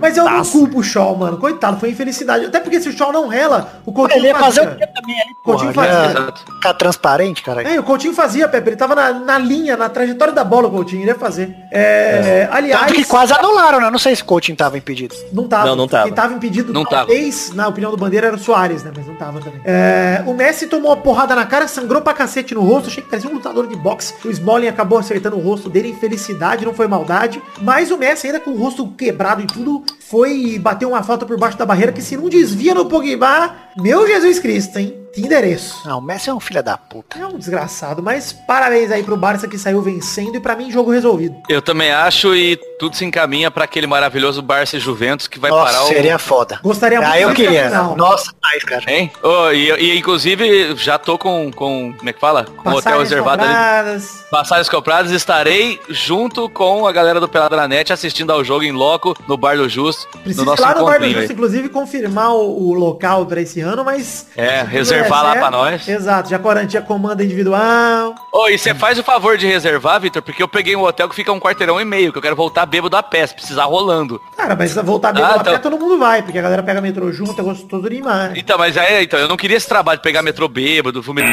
[0.02, 1.38] Mas eu não culpo o Shaw, mano.
[1.38, 2.46] Coitado, foi infelicidade.
[2.46, 5.16] Até porque se o Shaw não rela, o Coutinho Ele ia fazer o quê também
[5.20, 5.88] ali, Coutinho porra?
[5.88, 6.34] fazia.
[6.56, 7.62] Ficar transparente, cara.
[7.64, 8.70] É, o Coutinho fazia, Pepe.
[8.70, 11.02] Ele tava na, na linha, na trajetória da bola, o Coutinho.
[11.02, 11.56] Ele ia fazer.
[11.72, 13.90] É, Aliás, Tanto que quase anularam, né?
[13.90, 15.16] Não sei se o Coutinho tava impedido.
[15.32, 15.66] não tava.
[15.68, 16.04] Não, não tava.
[16.06, 18.92] Quem tava impedido, Não talvez, na opinião do Bandeira, era o Soares, né?
[18.96, 19.62] Mas não tava também.
[19.64, 22.88] É, o Messi tomou uma porrada na cara, sangrou pra cacete no rosto.
[22.88, 24.14] Achei que parecia um lutador de boxe.
[24.26, 25.90] O Smalling acabou acertando o rosto dele.
[25.90, 27.42] Infelicidade, não foi maldade.
[27.62, 31.26] Mas o Messi, ainda com o rosto quebrado e tudo, foi e bateu uma falta
[31.26, 35.01] por baixo da barreira que se não desvia no Pogba, meu Jesus Cristo, hein?
[35.14, 35.88] Que endereço.
[35.88, 37.20] Não, o Messi é um filho da puta.
[37.20, 40.92] É um desgraçado, mas parabéns aí pro Barça que saiu vencendo e pra mim jogo
[40.92, 41.36] resolvido.
[41.50, 45.52] Eu também acho e tudo se encaminha pra aquele maravilhoso Barça e Juventus que vai
[45.52, 45.88] Nossa, parar o...
[45.88, 46.60] seria foda.
[46.64, 47.66] Gostaria muito Ah, eu queria.
[47.66, 47.96] final.
[47.96, 48.84] Nossa, mais, cara.
[48.88, 49.12] Hein?
[49.22, 52.46] Ô, e, e, inclusive já tô com, com como é que fala?
[52.46, 53.52] Com um hotel reservado ali.
[53.52, 54.26] compradas.
[54.32, 58.72] Passagens compradas, estarei junto com a galera do Pelada na Net assistindo ao jogo em
[58.72, 61.68] loco no Bar do Justo, Precisa no ir nosso lá no Bar do Justo, inclusive,
[61.70, 64.28] confirmar o, o local pra esse ano, mas...
[64.38, 65.88] É, se tudo reservar lá certo- pra nós.
[65.88, 68.16] Exato, já garantia comanda individual.
[68.32, 71.16] Ô, e você faz o favor de reservar, Vitor, porque eu peguei um hotel que
[71.16, 74.22] fica um quarteirão e meio, que eu quero voltar bêbado a pé, se precisar rolando.
[74.38, 77.12] Cara, mas voltar bem Ah, então- pé, todo mundo vai, porque a galera pega metrô
[77.12, 78.34] junto, é gostoso demais.
[78.36, 81.32] Então, mas é, então, eu não queria esse trabalho de pegar metrô bêbado, vomitar.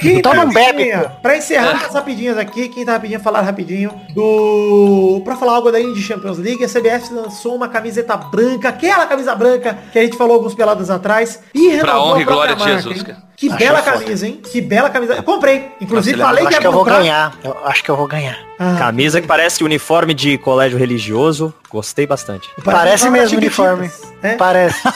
[0.00, 0.90] Quinta Então não bebe.
[1.22, 5.20] Pra encerrar as rapidinhas aqui, quinta rapidinha, falar rapidinho do...
[5.24, 9.34] Pra falar algo da Indy Champions League, a CBF lançou uma camiseta branca, aquela camisa
[9.34, 11.40] branca que a gente falou alguns peladas atrás.
[11.54, 13.16] E renovou honra a e glória própria de Jesus, hein?
[13.36, 13.98] Que Achei bela foda.
[13.98, 14.40] camisa, hein?
[14.50, 15.14] Que bela camisa.
[15.14, 15.70] Eu comprei.
[15.78, 17.00] Inclusive, Nossa, falei Eu que que eu vou comprar.
[17.00, 17.32] ganhar.
[17.44, 18.38] Eu acho que eu vou ganhar.
[18.58, 21.52] Ah, Camisa que parece uniforme de colégio religioso.
[21.68, 22.48] Gostei bastante.
[22.64, 23.90] Parece uma mesmo uniforme.
[24.22, 24.34] É?
[24.34, 24.80] Parece.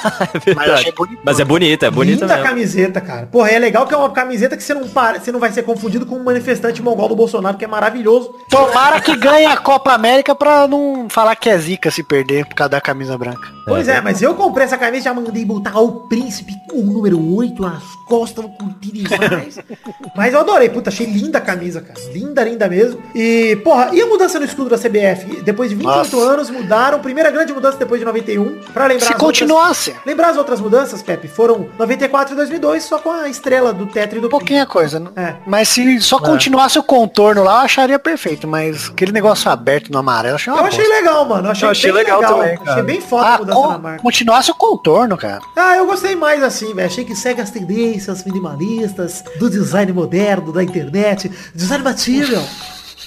[0.47, 1.21] É Mas achei bonito.
[1.23, 2.49] Mas é bonita, é bonita Linda mesmo.
[2.49, 3.27] camiseta, cara.
[3.27, 5.63] Porra, é legal que é uma camiseta que você não, para, você não vai ser
[5.63, 8.35] confundido com um manifestante mongol do Bolsonaro, que é maravilhoso.
[8.49, 12.55] Tomara que ganhe a Copa América pra não falar que é zica se perder por
[12.55, 13.49] causa da camisa branca.
[13.71, 17.63] Pois é, mas eu comprei essa camisa, já mandei botar o príncipe, o número 8
[17.63, 19.59] nas costas, vou curtir demais.
[20.17, 21.99] mas eu adorei, puta, achei linda a camisa, cara.
[22.13, 23.01] Linda, linda mesmo.
[23.15, 25.43] E, porra, e a mudança no escudo da CBF?
[25.43, 26.17] Depois de 28 Nossa.
[26.33, 26.99] anos, mudaram.
[27.01, 28.61] Primeira grande mudança depois de 91.
[28.73, 29.91] Pra lembrar Se as continuasse.
[29.91, 30.07] Outras...
[30.07, 31.29] Lembrar as outras mudanças, Pepe?
[31.29, 35.11] Foram 94 e 2002, só com a estrela do Tetra e do Pouquinha coisa, né?
[35.17, 35.35] É.
[35.47, 38.47] Mas se só continuasse o contorno lá, eu acharia perfeito.
[38.49, 41.01] Mas aquele negócio aberto no amarelo, eu achei uma Eu achei bosta.
[41.01, 41.47] legal, mano.
[41.47, 42.39] Eu achei, Eu achei bem legal legal.
[42.39, 42.71] também, cara.
[42.73, 44.03] Achei bem foda Ah, a marca.
[44.03, 45.41] continuasse o contorno, cara.
[45.57, 46.87] Ah, eu gostei mais assim, velho.
[46.87, 52.45] Achei que segue as tendências minimalistas do design moderno, da internet, design material.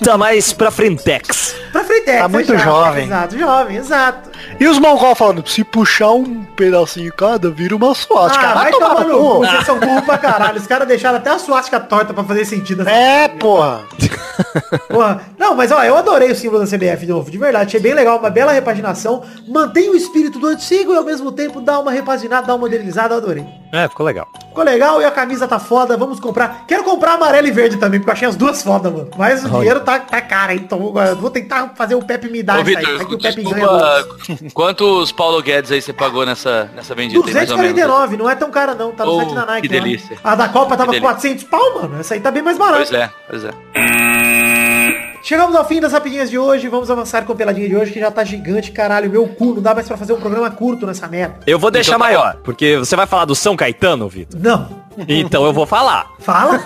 [0.04, 1.56] Tá mais pra frentex.
[1.72, 3.06] Pra frente, Tá muito jovem.
[3.06, 4.30] Exato, jovem, exato.
[4.60, 8.48] E os mongol falando, se puxar um pedacinho cada, vira uma suástica.
[8.50, 10.58] Ah, vai tomar tomar no cu, vocês são burros pra caralho.
[10.60, 12.82] Os caras deixaram até a suástica torta pra fazer sentido.
[12.82, 13.82] essa É, porra.
[14.90, 15.22] Porra.
[15.38, 17.68] Não, mas ó, eu adorei o símbolo da CBF de novo, de verdade.
[17.68, 19.24] Achei bem legal, uma bela repaginação.
[19.48, 23.14] Mantém o espírito do antigo e ao mesmo tempo dá uma repaginada, dá uma modernizada,
[23.14, 23.46] eu adorei.
[23.72, 24.28] É, ficou legal.
[24.50, 26.66] Ficou legal e a camisa tá foda, vamos comprar.
[26.68, 29.10] Quero comprar amarelo e verde também, porque eu achei as duas foda, mano.
[29.18, 30.62] Mas o dinheiro tá, tá caro, hein?
[30.64, 32.86] então vou tentar fazer o Pepe me dar Ô, isso aí.
[32.86, 33.56] Pepe ganha.
[33.56, 34.08] desculpa,
[34.54, 37.74] quantos Paulo Guedes aí você pagou nessa, nessa vendida aí, mais ou menos?
[37.74, 39.68] 249, não é tão cara não, tá no Oh, site da Nike.
[39.68, 39.84] que lá.
[39.84, 40.18] delícia.
[40.24, 42.00] A da Copa tava Que 400 pau, mano.
[42.00, 42.78] Essa aí tá bem mais barata.
[42.78, 43.52] Pois é, pois é.
[45.26, 48.00] Chegamos ao fim das rapidinhas de hoje, vamos avançar com a peladinha de hoje, que
[48.00, 49.10] já tá gigante, caralho.
[49.10, 51.36] Meu cu, não dá mais pra fazer um programa curto nessa merda.
[51.48, 54.38] Eu vou deixar Então tá maior, porque você vai falar do São Caetano, Vitor.
[54.38, 54.83] Não.
[55.08, 56.12] Então eu vou falar.
[56.20, 56.60] Fala.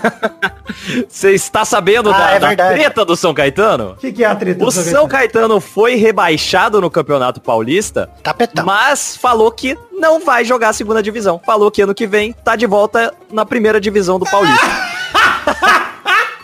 [1.07, 3.91] Você está sabendo Ah, da, é da treta do São Caetano?
[3.91, 4.61] O que, que é a treta?
[4.61, 8.65] O do São Caetano foi rebaixado no Campeonato Paulista, Tapetão.
[8.65, 11.41] mas falou que não vai jogar a segunda divisão.
[11.45, 14.65] Falou que ano que vem tá de volta na primeira divisão do Paulista.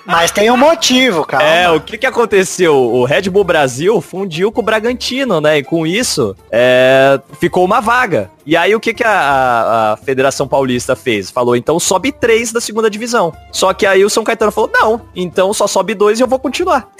[0.06, 1.44] Mas tem um motivo, cara.
[1.46, 2.76] É, o que que aconteceu?
[2.76, 5.60] O Red Bull Brasil fundiu com o Bragantino, né?
[5.60, 8.30] E com isso, é, ficou uma vaga.
[8.46, 11.32] E aí o que que a, a- a Federação Paulista fez?
[11.32, 13.34] Falou, então sobe três da segunda divisão.
[13.52, 16.40] Só que aí o São Caetano falou, não, então só sobe dois e eu vou
[16.40, 16.88] continuar.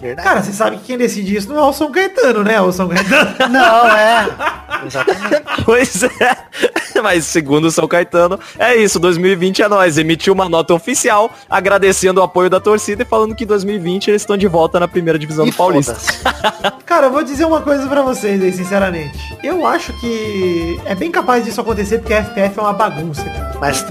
[0.00, 0.26] Verdade.
[0.28, 2.60] Cara, você sabe que quem decide isso não é o São Caetano, né?
[2.60, 3.36] O São Caetano.
[3.52, 4.28] Não, é.
[4.84, 5.42] Exatamente.
[5.64, 6.36] Pois é.
[7.00, 9.96] Mas segundo o São Caetano, é isso, 2020 é nós.
[9.98, 14.22] Emitiu uma nota oficial agradecendo o apoio da torcida e falando que em 2020 eles
[14.22, 15.94] estão de volta na primeira divisão E do Paulista.
[16.84, 19.16] Cara, eu vou dizer uma coisa pra vocês aí, sinceramente.
[19.44, 20.41] Eu acho que
[20.84, 23.52] é bem capaz disso acontecer porque a FPF é uma bagunça, cara.
[23.60, 23.84] Mas,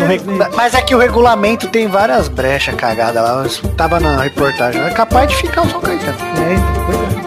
[0.55, 3.43] mas é que o regulamento tem várias brechas cagadas lá.
[3.63, 4.81] Eu tava na reportagem.
[4.81, 6.17] É capaz de ficar o São Caetano.
[6.37, 7.21] É, então, é.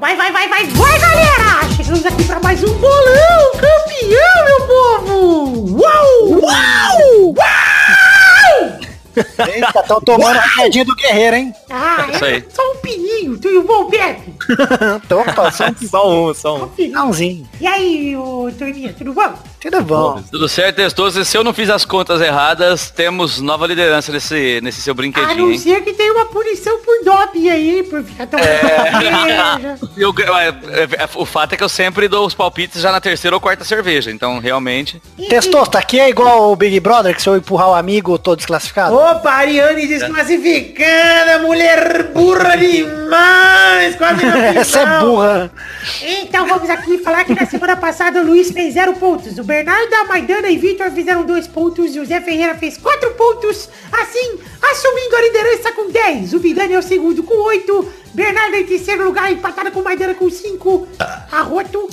[0.00, 1.68] Vai, vai, vai, vai, vai, galera!
[1.76, 5.82] Chegamos aqui pra mais um bolão campeão, meu povo!
[5.82, 6.40] Uau!
[6.42, 6.95] Uau!
[9.52, 11.54] Eita, tão tomando a quedinha do guerreiro, hein?
[11.70, 12.44] Ah, Isso aí.
[12.52, 14.32] Só um pininho, tudo bom, Pepe?
[15.08, 16.68] Tô passando Só um, só um.
[16.70, 17.48] finalzinho.
[17.60, 19.32] E aí, ô turminha, tudo bom?
[19.70, 20.22] Tudo bom.
[20.30, 21.24] Tudo certo, Testoso.
[21.24, 25.36] Se eu não fiz as contas erradas, temos nova liderança nesse, nesse seu A brinquedinho,
[25.46, 25.58] não hein?
[25.58, 29.78] ser que tem uma punição por doping aí, por ficar tomando cerveja.
[29.96, 33.00] Eu- é, é, é, o fato é que eu sempre dou os palpites já na
[33.00, 34.10] terceira ou quarta cerveja.
[34.10, 35.02] Então, realmente...
[35.28, 38.36] Testosta, aqui é igual o Big Brother, que se eu empurrar o amigo, eu tô
[38.36, 38.94] desclassificado?
[38.94, 44.36] Opa, Ariane desclassificada, mulher burra demais, quase final.
[44.56, 45.50] Essa é burra.
[46.02, 49.38] Então vamos aqui falar que na semana passada o Luiz fez zero pontos.
[49.38, 53.12] O Bernardo, a Maidana e Vitor fizeram dois pontos e o Zé Ferreira fez quatro
[53.12, 53.70] pontos.
[53.90, 56.34] Assim, assumindo a liderança com 10.
[56.34, 57.92] O Vidani é o segundo com 8.
[58.12, 60.88] Bernardo em terceiro lugar, empatado com Maidana com 5.
[61.32, 61.88] Arroto.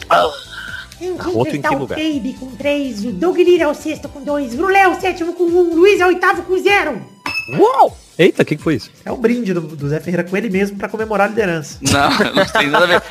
[0.99, 1.97] Em quinto Arroto em que o lugar?
[1.97, 3.05] Baby com 3.
[3.05, 4.55] O Doug Lira é o sexto com 2.
[4.55, 5.57] Brulé é o sétimo com 1.
[5.57, 7.01] Um, Luiz é o oitavo com 0.
[7.57, 7.97] Uau!
[8.19, 8.91] Eita, o que, que foi isso?
[9.05, 11.79] É um brinde do, do Zé Ferreira com ele mesmo pra comemorar a liderança.
[11.81, 13.03] Não, não tem nada a ver.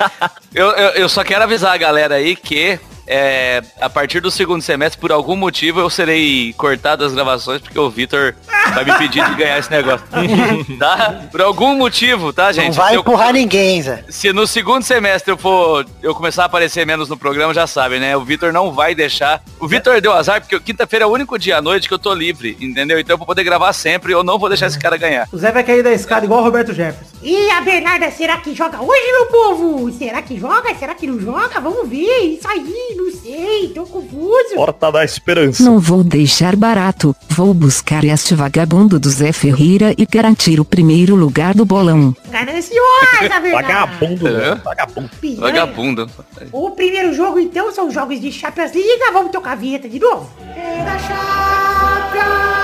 [0.54, 2.78] Eu, eu, eu só quero avisar a galera aí que
[3.12, 7.78] é, a partir do segundo semestre, por algum motivo, eu serei cortado das gravações, porque
[7.78, 8.34] o Vitor
[8.74, 10.06] vai me impedir de ganhar esse negócio.
[10.78, 11.26] tá?
[11.30, 12.68] Por algum motivo, tá, gente?
[12.68, 14.02] Não vai eu- empurrar ninguém, Zé.
[14.08, 18.00] Se no segundo semestre eu for eu começar a aparecer menos no programa, já sabem,
[18.00, 18.16] né?
[18.16, 19.42] O Vitor não vai deixar.
[19.60, 22.14] O Vitor deu azar porque quinta-feira é o único dia à noite que eu tô
[22.14, 22.98] livre, entendeu?
[22.98, 25.28] Então eu vou poder gravar sempre, eu não vou deixar esse cara ganhar.
[25.30, 27.12] O Zé vai cair da escada igual o Roberto Jefferson.
[27.22, 29.92] E a Bernarda, será que joga hoje, meu povo?
[29.92, 30.74] Será que joga?
[30.74, 31.60] Será que não joga?
[31.60, 32.36] Vamos ver.
[32.36, 33.68] Isso aí, não sei.
[33.68, 34.54] Tô confuso.
[34.54, 35.62] Porta da esperança.
[35.62, 41.14] Não vou deixar barato, vou buscar este vagabundo do Zé Ferreira e garantir o primeiro
[41.14, 42.14] lugar do bolão.
[42.30, 43.50] Gananciosa, Bernarda.
[43.52, 44.32] Vagabundo, É?
[44.54, 44.60] né?
[44.64, 45.10] Vagabundo.
[45.20, 45.40] Piranha.
[45.40, 46.10] Vagabundo.
[46.52, 49.12] O primeiro jogo, então, são jogos de Champions League.
[49.12, 50.28] Vamos tocar a vinheta de novo.
[50.56, 52.61] É da Champions.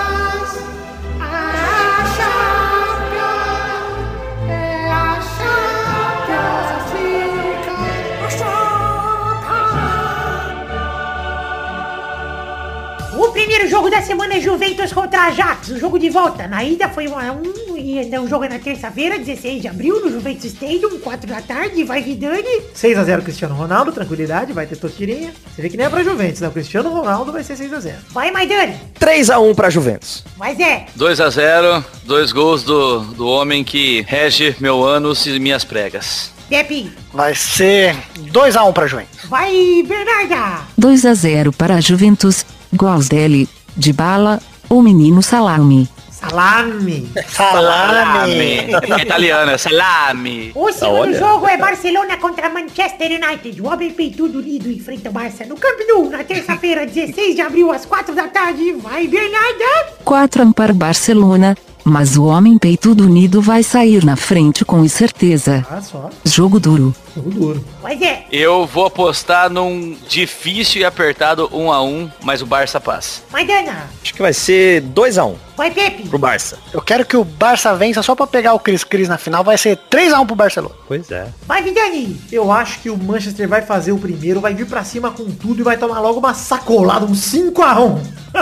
[13.19, 16.47] O primeiro jogo da semana é Juventus contra Ajax, o jogo de volta.
[16.47, 19.67] Na ida foi 1 a 1 e ainda o jogo é na terça-feira, 16 de
[19.67, 21.83] abril, no Juventus Stadium, 4 da tarde.
[21.83, 22.63] Vai Vidani.
[22.77, 25.33] 6x0 Cristiano Ronaldo, tranquilidade, vai ter totirinha.
[25.53, 26.47] Você vê que nem é pra Juventus, né?
[26.47, 27.93] O Cristiano Ronaldo vai ser 6x0.
[28.11, 28.77] Vai, Maidani.
[29.01, 30.25] 3x1 pra Juventus.
[30.37, 30.87] Mas é.
[30.95, 36.31] 2 a 0 dois gols do, do homem que rege meu ânus e minhas pregas.
[36.49, 36.93] Pepe.
[37.13, 37.97] Vai ser
[38.33, 39.25] 2x1 pra Juventus.
[39.25, 40.61] Vai, Bernarda.
[40.79, 45.89] 2 a 0 para a Juventus, gols dele, de bala, o menino Salame.
[46.19, 47.09] Salame.
[47.29, 48.43] Salame.
[48.43, 50.51] É italiano, é salame.
[50.53, 51.19] O segundo olha.
[51.19, 53.63] jogo é Barcelona contra Manchester United.
[53.63, 57.71] O homem peitudo unido enfrenta o Barça no Camp Nou na terça-feira, 16 de abril,
[57.71, 58.73] às 4 da tarde.
[58.73, 59.93] Vai, Bernarda.
[60.05, 64.87] 4 a 1 para Barcelona, mas o homem peitudo unido vai sair na frente com
[64.89, 65.65] certeza.
[65.71, 66.11] Ah, só.
[66.25, 66.93] Jogo duro.
[67.19, 67.65] Jogo duro.
[67.83, 68.25] Mas é.
[68.31, 73.23] Eu vou apostar num difícil e apertado 1 a 1 mas o Barça passa.
[73.31, 73.89] Maidana.
[74.03, 76.09] Acho que vai ser 2x1 Vai, Pepe.
[76.09, 76.59] pro Barça.
[76.73, 79.43] Eu quero que o Barça vença só pra pegar o Cris Cris na final.
[79.43, 80.75] Vai ser 3x1 pro Barcelona.
[80.87, 81.27] Pois é.
[81.47, 82.21] Vai, Vidani.
[82.31, 85.61] Eu acho que o Manchester vai fazer o primeiro, vai vir pra cima com tudo
[85.61, 87.99] e vai tomar logo uma sacolada, um 5x1.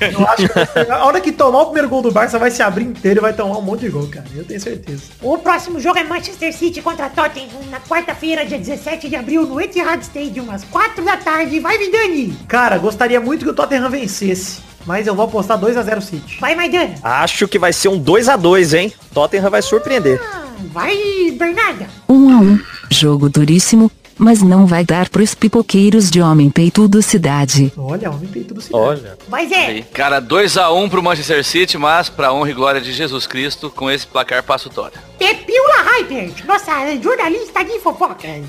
[0.00, 2.62] Eu acho que vai a hora que tomar o primeiro gol do Barça vai se
[2.62, 4.26] abrir inteiro e vai tomar um monte de gol, cara.
[4.34, 5.04] Eu tenho certeza.
[5.22, 9.60] O próximo jogo é Manchester City contra Tottenham na quarta-feira, dia 17 de abril, no
[9.60, 11.60] Etihad Stadium, às 4 da tarde.
[11.60, 12.36] Vai, Vidani.
[12.48, 16.38] Cara, gostaria muito que o Tottenham vencesse, mas eu vou apostar 2x0 City.
[16.40, 16.94] Vai, Maidana.
[17.02, 18.92] Acho que vai ser um 2x2, hein?
[19.12, 20.20] Tottenham vai surpreender.
[20.22, 20.96] Ah, Vai,
[21.38, 21.86] Bernarda.
[22.08, 22.60] 1 a 1
[22.90, 27.72] jogo duríssimo, mas não vai dar pros pipoqueiros de homem peitudo cidade.
[27.76, 28.74] Olha, homem peito do City.
[28.74, 29.16] Olha.
[29.48, 29.66] Zé.
[29.66, 33.26] Aí, Cara, 2 a 1 pro Manchester City, mas pra honra e glória de Jesus
[33.26, 34.98] Cristo, com esse placar passo Tória.
[35.18, 38.42] Pepila Hypert, nossa jornalista de fofocas.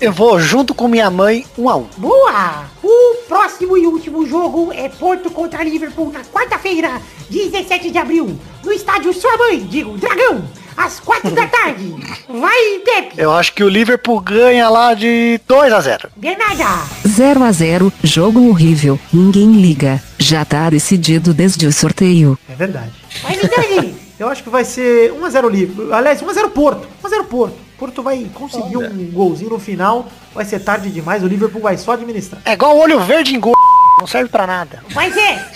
[0.00, 1.84] Eu vou junto com minha mãe 1x1.
[1.96, 2.64] Boa!
[2.82, 7.00] O próximo e último jogo é Porto contra Liverpool na quarta-feira,
[7.30, 10.44] 17 de abril, no estádio Sua Mãe, digo, Dragão,
[10.76, 11.94] às 4 da tarde.
[12.28, 13.14] Vai, Pepe!
[13.16, 16.08] Eu acho que o Liverpool ganha lá de 2x0.
[16.16, 16.64] Bernarda!
[17.06, 20.02] 0 a 0 jogo horrível, ninguém liga.
[20.18, 22.38] Já tá decidido desde o sorteio.
[22.48, 22.92] É verdade.
[23.22, 23.94] Vai!
[24.18, 25.92] Eu acho que vai ser 1x0 livre.
[25.92, 26.88] Aliás, 1x0 Porto.
[27.04, 27.56] 1x0 Porto.
[27.78, 30.08] Porto vai conseguir um golzinho no final.
[30.34, 31.22] Vai ser tarde demais.
[31.22, 32.40] O Liverpool vai só administrar.
[32.44, 33.52] É igual olho verde em gol.
[33.98, 34.82] Não serve pra nada.
[34.90, 35.50] Vai, Zé!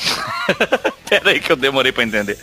[1.09, 2.39] Pera aí que eu demorei pra entender.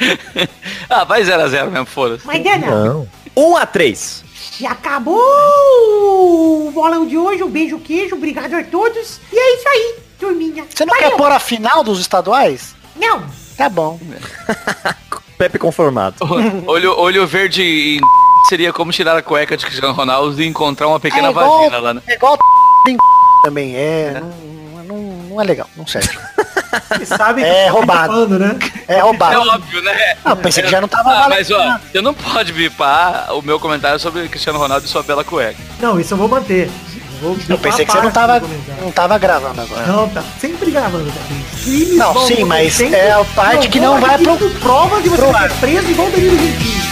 [0.88, 2.26] ah, vai 0 a 0 mesmo, foda-se.
[2.26, 2.66] Maidana!
[2.66, 3.08] Não.
[3.36, 4.22] 1x3.
[4.60, 7.42] E acabou o bolão de hoje.
[7.42, 8.14] Um beijo, queijo.
[8.16, 9.20] Obrigado a todos.
[9.32, 10.64] E é isso aí, turminha.
[10.68, 11.10] Você não Valeu.
[11.10, 12.74] quer pôr a final dos estaduais?
[12.96, 13.24] Não.
[13.56, 13.98] Tá bom.
[15.38, 16.16] Pepe conformado.
[16.66, 18.00] olho, olho verde em
[18.48, 21.78] seria como tirar a cueca de Cristiano Ronaldo e encontrar uma pequena é igual, vagina
[21.78, 22.02] lá, né?
[22.06, 22.36] É igual
[22.88, 22.96] em
[23.42, 23.74] também.
[23.74, 24.61] É, não, não,
[25.32, 25.68] não é legal.
[25.76, 26.10] Não serve.
[27.06, 28.38] Sabem É que eu roubado.
[28.38, 28.56] né?
[28.88, 29.40] É É roubado.
[29.40, 30.14] óbvio, né?
[30.24, 33.58] Ah, pensei que já não tava Ah, mas ó, você não pode bipar o meu
[33.60, 35.56] comentário sobre Cristiano Ronaldo e sua bela cueca.
[35.80, 36.70] Não, isso eu vou manter.
[37.22, 38.42] Eu, vou Eu pensei que você não tava,
[38.80, 39.86] não tava gravando agora.
[39.86, 41.20] Não, tá sempre gravando, tá?
[41.96, 45.24] Não, vão sim, mas acontecendo, é a parte que não vai pro- provas de você
[45.36, 45.50] ar.
[45.60, 46.82] preso igual o Danilo Gentili.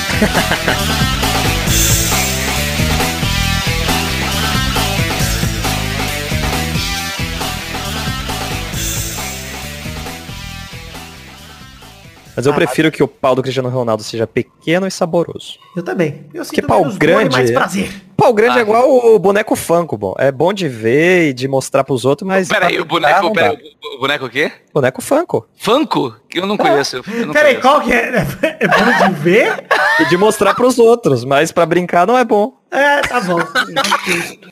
[12.37, 15.59] Mas eu prefiro que o pau do Cristiano Ronaldo seja pequeno e saboroso.
[15.77, 16.27] Eu também.
[16.33, 17.53] Eu sinto Que pau menos dor e grande, mais é?
[17.53, 17.91] prazer.
[18.17, 18.61] Pau grande Ah.
[18.61, 20.15] é igual o boneco Funko, bom.
[20.19, 22.49] É bom de ver e de mostrar pros outros, mas...
[22.49, 23.59] Peraí, o Ah, boneco, não peraí,
[23.97, 24.53] o boneco o quê?
[24.75, 25.47] Boneco Funko.
[25.57, 26.17] Funko?
[26.29, 26.97] Que eu não conheço.
[26.97, 27.61] Eu não Peraí, conheço.
[27.63, 28.27] qual que é?
[28.61, 29.65] É bom de ver?
[30.01, 32.55] E de mostrar pros outros, mas pra brincar não é bom.
[32.71, 33.39] É, tá bom.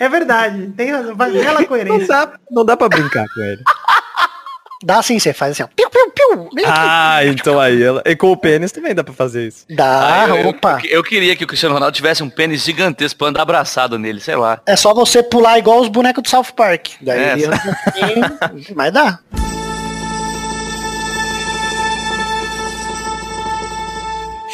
[0.01, 0.73] É verdade.
[0.77, 1.15] Tem razão.
[1.15, 2.07] Vai bela Não coerência.
[2.09, 3.63] dá, não dá pra brincar com ele.
[4.83, 5.67] Dá sim, você faz assim, ó.
[5.75, 6.51] Piu, piu, piu.
[6.67, 8.03] Ah, então aí, ela...
[8.07, 9.65] e com o pênis também dá pra fazer isso.
[9.69, 10.81] Dá, Ah, eu, eu- opa.
[10.89, 14.37] eu queria que o Cristiano Ronaldo tivesse um pênis gigantesco pra andar abraçado nele, sei
[14.37, 14.61] lá.
[14.67, 16.91] É só você pular igual os bonecos do South Park.
[17.01, 17.33] Daí É.
[17.33, 19.19] ele assim, mas dá.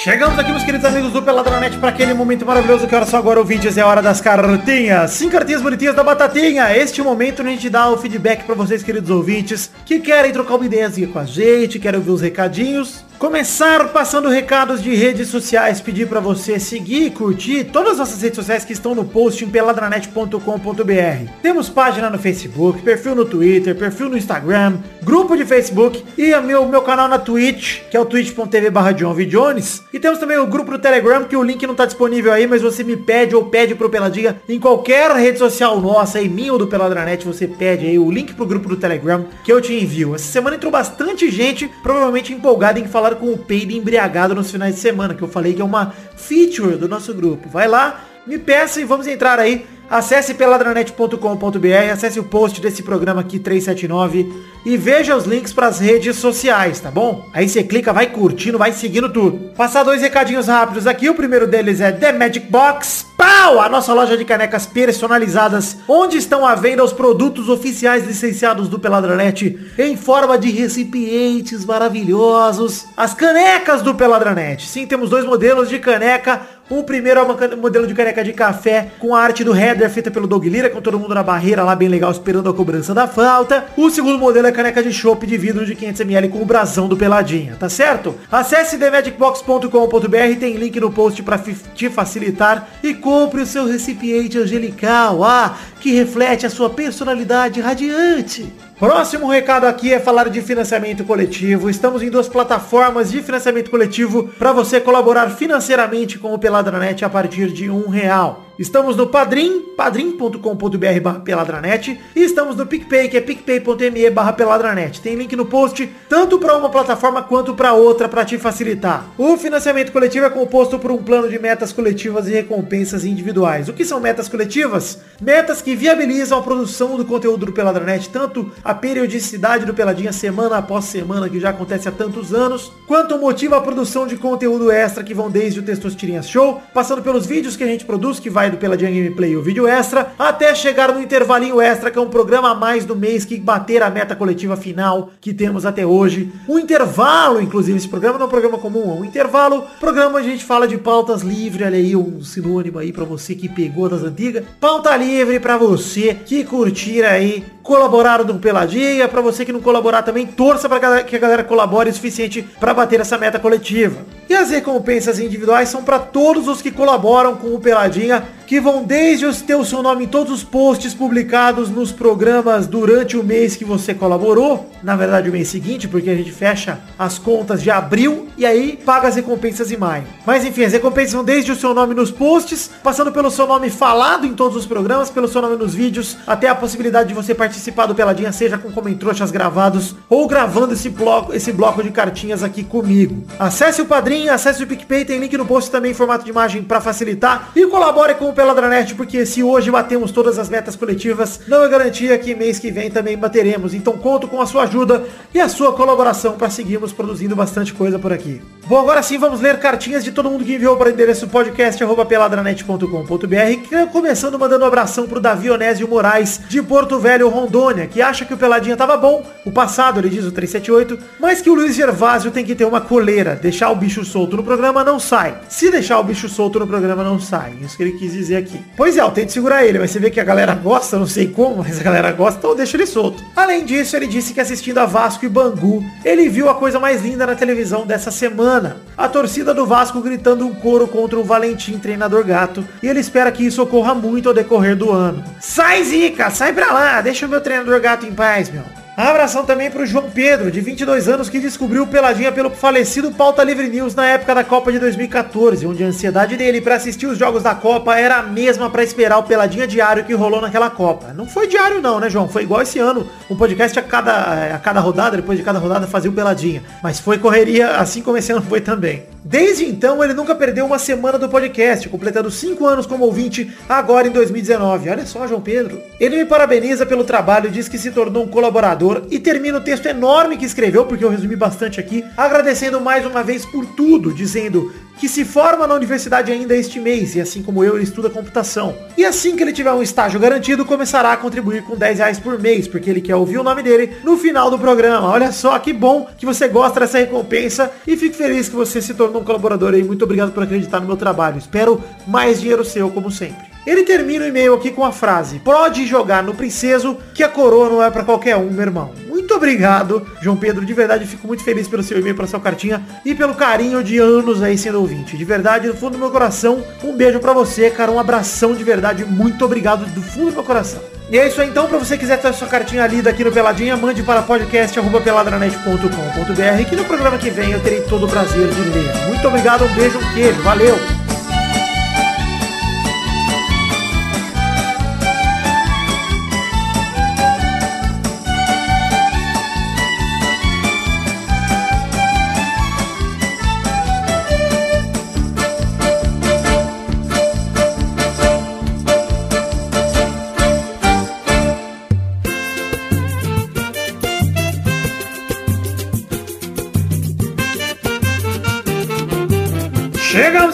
[0.04, 3.38] Chegamos aqui, meus queridos amigos do Peladranet, para aquele momento maravilhoso que hora só agora,
[3.38, 5.12] ouvintes, é a hora das cartinhas.
[5.12, 6.76] Sim, cartinhas bonitinhas da Batatinha.
[6.76, 10.66] Este momento a gente dá o feedback para vocês, queridos ouvintes, que querem trocar uma
[10.66, 13.02] ideiazinha com a gente, querem ouvir os recadinhos.
[13.18, 18.36] Começar passando recados de redes sociais, pedir para você seguir curtir todas as nossas redes
[18.36, 21.30] sociais que estão no post em peladranet.com.br.
[21.40, 26.68] Temos página no Facebook, perfil no Twitter, perfil no Instagram, grupo de Facebook e meu,
[26.68, 29.14] meu canal na Twitch, que é o twitch.tv barra John.
[29.24, 29.82] Jones.
[29.94, 32.60] E temos também o grupo do Telegram, que o link não tá disponível aí, mas
[32.60, 36.58] você me pede ou pede pro Peladinha em qualquer rede social nossa, aí minha ou
[36.58, 40.12] do Peladranet, você pede aí o link pro grupo do Telegram que eu te envio.
[40.16, 44.74] Essa semana entrou bastante gente, provavelmente empolgada em falar com o peido embriagado nos finais
[44.74, 47.48] de semana, que eu falei que é uma feature do nosso grupo.
[47.48, 49.64] Vai lá, me peça e vamos entrar aí.
[49.94, 54.28] Acesse peladranet.com.br, acesse o post desse programa aqui 379
[54.66, 57.28] e veja os links para as redes sociais, tá bom?
[57.32, 59.54] Aí você clica, vai curtindo, vai seguindo tudo.
[59.54, 61.08] Passar dois recadinhos rápidos aqui.
[61.08, 63.06] O primeiro deles é The Magic Box.
[63.16, 63.60] Pau!
[63.60, 68.80] A nossa loja de canecas personalizadas, onde estão à venda os produtos oficiais licenciados do
[68.80, 72.86] Peladranet em forma de recipientes maravilhosos.
[72.96, 74.66] As canecas do Peladranet.
[74.66, 76.42] Sim, temos dois modelos de caneca.
[76.70, 80.10] O primeiro é cane- modelo de caneca de café com a arte do header feita
[80.10, 83.06] pelo Doug Lira, com todo mundo na barreira lá bem legal esperando a cobrança da
[83.06, 83.66] falta.
[83.76, 86.96] O segundo modelo é caneca de chopp de vidro de 500ml com o brasão do
[86.96, 88.14] Peladinha, tá certo?
[88.32, 91.38] Acesse themagicbox.com.br, tem link no post para
[91.74, 98.50] te facilitar e compre o seu recipiente angelical, ah, que reflete a sua personalidade radiante.
[98.78, 101.70] Próximo recado aqui é falar de financiamento coletivo.
[101.70, 107.08] Estamos em duas plataformas de financiamento coletivo para você colaborar financeiramente com o Peladranet a
[107.08, 108.46] partir de um real.
[108.56, 115.00] Estamos no Padrim, padrim.com.br barra peladranet e estamos no PicPay, que é picpay.me barra peladranet.
[115.00, 119.06] Tem link no post, tanto para uma plataforma quanto para outra, para te facilitar.
[119.18, 123.68] O financiamento coletivo é composto por um plano de metas coletivas e recompensas individuais.
[123.68, 125.00] O que são metas coletivas?
[125.20, 130.58] Metas que viabilizam a produção do conteúdo do Peladranet, tanto a periodicidade do Peladinha semana
[130.58, 135.02] após semana, que já acontece há tantos anos, quanto motiva a produção de conteúdo extra
[135.02, 138.43] que vão desde o Testosterinhas Show, passando pelos vídeos que a gente produz, que vai
[138.50, 142.50] do Peladinha Gameplay o vídeo extra, até chegar no intervalinho extra, que é um programa
[142.50, 146.30] a mais do mês que bater a meta coletiva final que temos até hoje.
[146.48, 150.28] Um intervalo, inclusive, esse programa não é um programa comum, é um intervalo, programa onde
[150.28, 153.88] a gente fala de pautas livre, olha aí um sinônimo aí pra você que pegou
[153.88, 154.44] das antigas.
[154.60, 160.02] Pauta livre pra você que curtir aí, colaborar no Peladinha, pra você que não colaborar
[160.02, 163.96] também, torça galera- que a galera colabore o suficiente pra bater essa meta coletiva.
[164.28, 168.84] E as recompensas individuais são pra todos os que colaboram com o Peladinha, que vão
[168.84, 173.56] desde ter o seu nome em todos os posts publicados nos programas durante o mês
[173.56, 177.70] que você colaborou, na verdade o mês seguinte, porque a gente fecha as contas de
[177.70, 180.04] abril e aí paga as recompensas em maio.
[180.26, 183.70] Mas enfim, as recompensas vão desde o seu nome nos posts, passando pelo seu nome
[183.70, 187.34] falado em todos os programas, pelo seu nome nos vídeos, até a possibilidade de você
[187.34, 192.42] participar do Peladinha, seja com comentroxas gravados ou gravando esse bloco, esse bloco de cartinhas
[192.42, 193.24] aqui comigo.
[193.38, 196.62] Acesse o Padrim, acesse o PicPay, tem link no post também em formato de imagem
[196.62, 201.62] para facilitar e colabore com Peladranet, porque se hoje batemos todas as metas coletivas, não
[201.62, 203.72] é garantia que mês que vem também bateremos.
[203.72, 207.98] Então conto com a sua ajuda e a sua colaboração para seguirmos produzindo bastante coisa
[207.98, 208.42] por aqui.
[208.66, 213.88] Bom, agora sim vamos ler cartinhas de todo mundo que enviou para o endereço podcast@peladranet.com.br,
[213.92, 218.32] começando mandando um abração pro Davi Onésio Moraes, de Porto Velho, Rondônia, que acha que
[218.32, 222.30] o Peladinha tava bom, o passado, ele diz o 378, mas que o Luiz Gervásio
[222.30, 225.34] tem que ter uma coleira, deixar o bicho solto no programa não sai.
[225.46, 227.52] Se deixar o bicho solto no programa não sai.
[227.60, 228.58] Isso que ele quis dizer aqui.
[228.78, 231.28] Pois é, eu tento segurar ele, mas você vê que a galera gosta, não sei
[231.28, 233.22] como, mas a galera gosta, então deixa ele solto.
[233.36, 237.02] Além disso, ele disse que assistindo a Vasco e Bangu, ele viu a coisa mais
[237.02, 238.53] linda na televisão dessa semana.
[238.96, 243.32] A torcida do Vasco gritando um coro contra o Valentim, treinador gato, e ele espera
[243.32, 245.24] que isso ocorra muito ao decorrer do ano.
[245.40, 246.30] Sai, Zica!
[246.30, 247.00] Sai pra lá!
[247.00, 248.83] Deixa o meu treinador gato em paz, meu.
[248.96, 253.42] Abração também pro João Pedro, de 22 anos, que descobriu o Peladinha pelo falecido Pauta
[253.42, 257.18] Livre News na época da Copa de 2014, onde a ansiedade dele para assistir os
[257.18, 261.12] jogos da Copa era a mesma para esperar o Peladinha diário que rolou naquela Copa.
[261.12, 262.28] Não foi diário não, né, João?
[262.28, 265.88] Foi igual esse ano, um podcast a cada, a cada rodada, depois de cada rodada
[265.88, 266.62] fazia o Peladinha.
[266.80, 269.02] Mas foi correria, assim como esse ano foi também.
[269.24, 274.06] Desde então, ele nunca perdeu uma semana do podcast, completando 5 anos como ouvinte agora
[274.06, 274.90] em 2019.
[274.90, 275.80] Olha só, João Pedro.
[275.98, 279.86] Ele me parabeniza pelo trabalho, diz que se tornou um colaborador e termina o texto
[279.86, 284.72] enorme que escreveu, porque eu resumi bastante aqui, agradecendo mais uma vez por tudo, dizendo
[284.98, 288.76] que se forma na universidade ainda este mês, e assim como eu, ele estuda computação.
[288.96, 292.38] E assim que ele tiver um estágio garantido, começará a contribuir com 10 reais por
[292.38, 295.08] mês, porque ele quer ouvir o nome dele no final do programa.
[295.08, 298.94] Olha só, que bom que você gosta dessa recompensa e fico feliz que você se
[298.94, 299.82] tornou um colaborador aí.
[299.82, 301.38] Muito obrigado por acreditar no meu trabalho.
[301.38, 303.53] Espero mais dinheiro seu, como sempre.
[303.66, 307.68] Ele termina o e-mail aqui com a frase Pode jogar no princeso que a coroa
[307.68, 308.92] não é pra qualquer um, meu irmão.
[309.08, 310.64] Muito obrigado, João Pedro.
[310.64, 313.98] De verdade, fico muito feliz pelo seu e-mail, pela sua cartinha e pelo carinho de
[313.98, 315.16] anos aí sendo ouvinte.
[315.16, 317.92] De verdade, do fundo do meu coração, um beijo pra você, cara.
[317.92, 319.04] Um abração de verdade.
[319.04, 320.80] Muito obrigado do fundo do meu coração.
[321.10, 323.76] E é isso aí, então, pra você quiser ter sua cartinha lida aqui no Peladinha,
[323.76, 328.90] mande para podcast.peladranet.com.br que no programa que vem eu terei todo o prazer de ler.
[329.08, 330.40] Muito obrigado, um beijo, um queijo.
[330.42, 331.03] Valeu!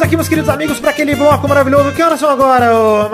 [0.01, 1.93] Chegamos aqui, meus queridos amigos, para aquele bloco maravilhoso.
[1.93, 3.11] Que horas são agora, ô?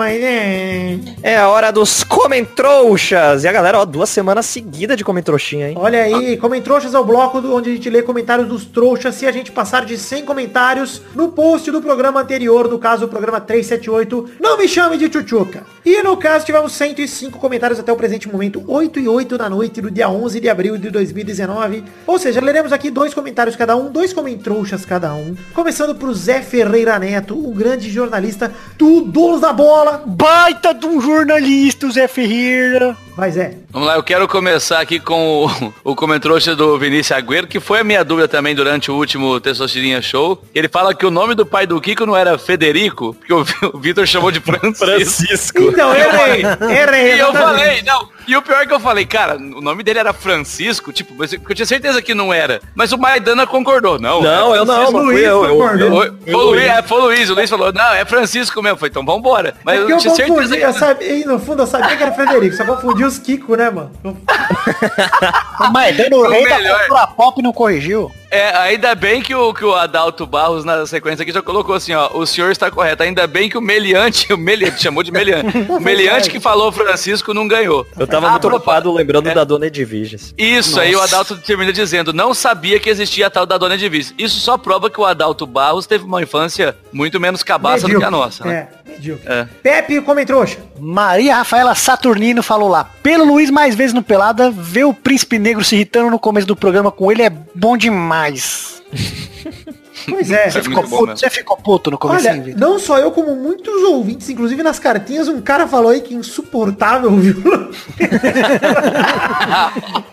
[1.21, 3.43] É a hora dos comentrouxas.
[3.43, 5.75] E a galera, ó, duas semanas seguidas de comentrouxinha, hein?
[5.77, 9.15] Olha aí, Comentrouxas é o bloco onde a gente lê comentários dos trouxas.
[9.15, 13.09] Se a gente passar de 100 comentários no post do programa anterior, no caso o
[13.09, 15.63] programa 378, não me chame de tchutchuca.
[15.85, 19.81] E no caso tivemos 105 comentários até o presente momento, 8 e 8 da noite
[19.81, 21.83] do dia 11 de abril de 2019.
[22.05, 25.35] Ou seja, leremos aqui dois comentários cada um, dois comentrouxas cada um.
[25.53, 30.03] Começando pro Zé Ferreira Neto, o grande jornalista do Donos da Bola.
[30.05, 32.95] Baita de um jornalista, o Zé Ferreira.
[33.15, 33.55] Vai, Zé.
[33.71, 37.79] Vamos lá, eu quero começar aqui com o, o comentrouxa do Vinícius Agüero, que foi
[37.79, 40.43] a minha dúvida também durante o último Testosterinha Show.
[40.53, 43.79] Ele fala que o nome do pai do Kiko não era Federico, porque o, o
[43.79, 44.85] Vitor chamou de Francisco.
[44.85, 45.61] Francisco.
[45.63, 47.15] Então, errei, errei.
[47.15, 49.99] E eu falei, não, e o pior é que eu falei, cara, o nome dele
[49.99, 52.61] era Francisco, tipo, porque eu tinha certeza que não era.
[52.75, 54.21] Mas o Maidana concordou, não.
[54.21, 55.45] Não, é eu não, Luiz eu.
[55.45, 55.87] eu, concordou.
[55.87, 58.61] eu, Foi, foi o Luiz, é, foi o Luiz, o Luiz falou, não, é Francisco
[58.61, 58.77] mesmo.
[58.77, 59.55] Falei, então vambora.
[59.63, 62.03] Mas É eu eu tinha certeza confundi, que eu sabia, no fundo eu sabia que
[62.03, 63.91] era Frederico, só confundi os Kiko, né, mano?
[65.71, 66.79] Mas dando o rei da melhor.
[66.79, 68.11] cultura pop não corrigiu.
[68.29, 71.93] É, ainda bem que o, que o Adalto Barros na sequência aqui já colocou assim,
[71.93, 73.03] ó, o senhor está correto.
[73.03, 75.57] Ainda bem que o Meliante, o Meliante, chamou de Meliante.
[75.69, 77.87] O Meliante que falou Francisco não ganhou.
[77.97, 79.33] eu tava Ah, muito propa- ocupado lembrando É.
[79.33, 80.33] da Dona Edviges.
[80.37, 84.13] Isso, aí o Adalto termina dizendo, não sabia que existia a tal da Dona Edviges.
[84.17, 88.03] Isso só prova que o Adalto Barros teve uma infância muito menos cabaça do que
[88.05, 88.67] a nossa, né?
[88.85, 89.23] É, medíocre.
[89.25, 89.47] É.
[89.63, 90.57] Pepe, come trouxa.
[90.79, 92.89] Maria Rafaela Saturnino falou lá.
[93.01, 96.55] Pelo Luiz mais vezes no Pelada, ver o Príncipe Negro se irritando no começo do
[96.55, 98.81] programa com ele é bom demais mais.
[100.07, 100.47] Pois é.
[100.57, 103.35] É Ficou muito bom puto, você ficou puto no começo, Olha, não só eu, como
[103.35, 107.35] muitos ouvintes, inclusive nas cartinhas, um cara falou aí que insuportável, viu?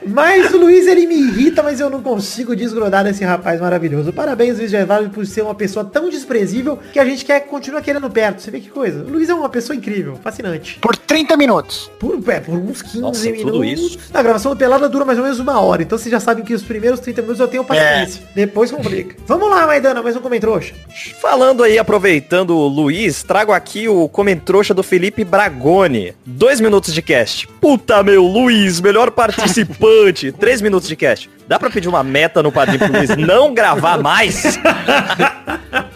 [0.06, 4.12] mas o Luiz, ele me irrita, mas eu não consigo desgrudar desse rapaz maravilhoso.
[4.12, 8.08] Parabéns, Luiz Gervásio, por ser uma pessoa tão desprezível que a gente quer continuar querendo
[8.10, 8.42] perto.
[8.42, 9.04] Você vê que coisa.
[9.04, 10.78] O Luiz é uma pessoa incrível, fascinante.
[10.80, 11.90] Por 30 minutos.
[11.98, 13.44] Por, é, por uns 15 Nossa, minutos.
[13.44, 13.98] tudo isso?
[14.12, 15.82] A gravação do Pelada dura mais ou menos uma hora.
[15.82, 18.22] Então vocês já sabem que os primeiros 30 minutos eu tenho paciência.
[18.34, 19.16] Depois complica.
[19.26, 20.72] Vamos lá, Maidana, mais um comentrouxa.
[21.20, 26.14] Falando aí, aproveitando o Luiz, trago aqui o comentrouxa do Felipe Bragoni.
[26.24, 27.48] Dois minutos de cast.
[27.60, 30.30] Puta meu, Luiz, melhor participante.
[30.38, 31.28] Três minutos de cast.
[31.48, 34.56] Dá pra pedir uma meta no padrinho pro Luiz não gravar mais?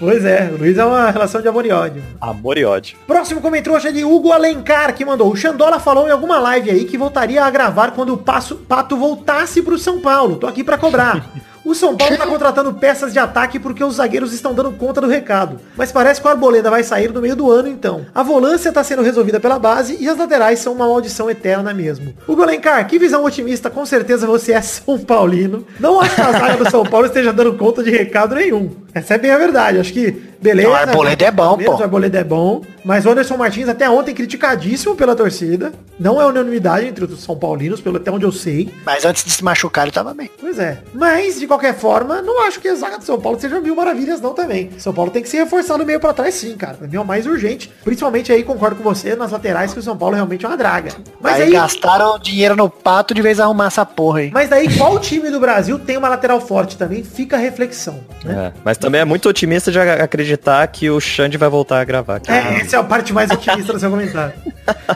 [0.00, 2.02] Pois é, o Luiz é uma relação de amor e ódio.
[2.20, 2.96] Amor e ódio.
[3.04, 5.30] Próximo comentrouxa é de Hugo Alencar, que mandou.
[5.30, 8.96] O Xandola falou em alguma live aí que voltaria a gravar quando o Passo, Pato
[8.96, 10.36] voltasse pro São Paulo.
[10.36, 11.28] Tô aqui pra cobrar.
[11.68, 15.06] O São Paulo tá contratando peças de ataque porque os zagueiros estão dando conta do
[15.06, 15.60] recado.
[15.76, 18.06] Mas parece que o Arboleda vai sair no meio do ano então.
[18.14, 22.14] A volância tá sendo resolvida pela base e as laterais são uma maldição eterna mesmo.
[22.26, 25.66] Hugo Alencar, que visão otimista, com certeza você é São Paulino.
[25.78, 28.70] Não acho que a zaga do São Paulo esteja dando conta de recado nenhum.
[28.94, 29.78] Essa é bem a verdade.
[29.78, 30.68] Acho que Beleza.
[30.68, 31.74] O Arboleda é bom, pô.
[31.76, 32.62] O Arboleda é bom.
[32.84, 35.72] Mas o Anderson Martins até ontem criticadíssimo pela torcida.
[35.98, 38.72] Não é unanimidade entre os São Paulinos, pelo até onde eu sei.
[38.86, 40.30] Mas antes de se machucar, ele tava bem.
[40.40, 40.78] Pois é.
[40.94, 44.20] Mas, de qualquer forma, não acho que a zaga do São Paulo seja mil maravilhas
[44.20, 44.70] não também.
[44.78, 46.74] São Paulo tem que se reforçar no meio pra trás sim, cara.
[46.74, 47.70] Pra mim é o mais urgente.
[47.84, 50.92] Principalmente aí, concordo com você, nas laterais, que o São Paulo realmente é uma draga.
[51.20, 54.30] Mas aí, aí, gastaram dinheiro no pato de vez arrumar essa porra aí.
[54.32, 57.02] mas daí, qual time do Brasil tem uma lateral forte também?
[57.02, 58.52] Fica a reflexão, né?
[58.54, 61.84] É, mas também é muito otimista de a- acreditar que o Xande vai voltar a
[61.84, 62.16] gravar.
[62.16, 62.30] aqui.
[62.30, 64.34] É, essa é a parte mais otimista do seu comentário.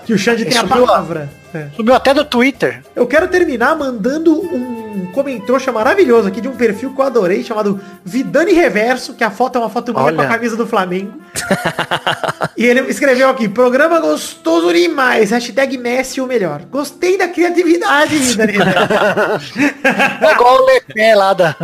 [0.05, 1.31] Que o Xande tem a Subiu a- palavra.
[1.55, 1.67] É.
[1.77, 2.83] Subiu até do Twitter.
[2.97, 7.79] Eu quero terminar mandando um comentário maravilhoso aqui de um perfil que eu adorei, chamado
[8.05, 10.17] Vidani Reverso, que a foto é uma foto minha Olha.
[10.17, 11.13] com a camisa do Flamengo.
[12.57, 16.63] e ele escreveu aqui, programa gostoso demais, hashtag Messi o melhor.
[16.71, 19.53] Gostei da criatividade, Vidani Reverso.
[20.23, 21.55] É igual o Lepé lá da,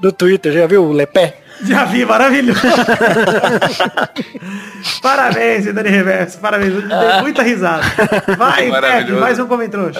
[0.00, 1.38] do Twitter, já viu o Lepé?
[1.62, 2.60] Já vi, maravilhoso.
[5.02, 7.82] parabéns, Vidani Reverso, parabéns, dei muita risada.
[8.36, 9.92] Vai, Pepe, mais um comentário.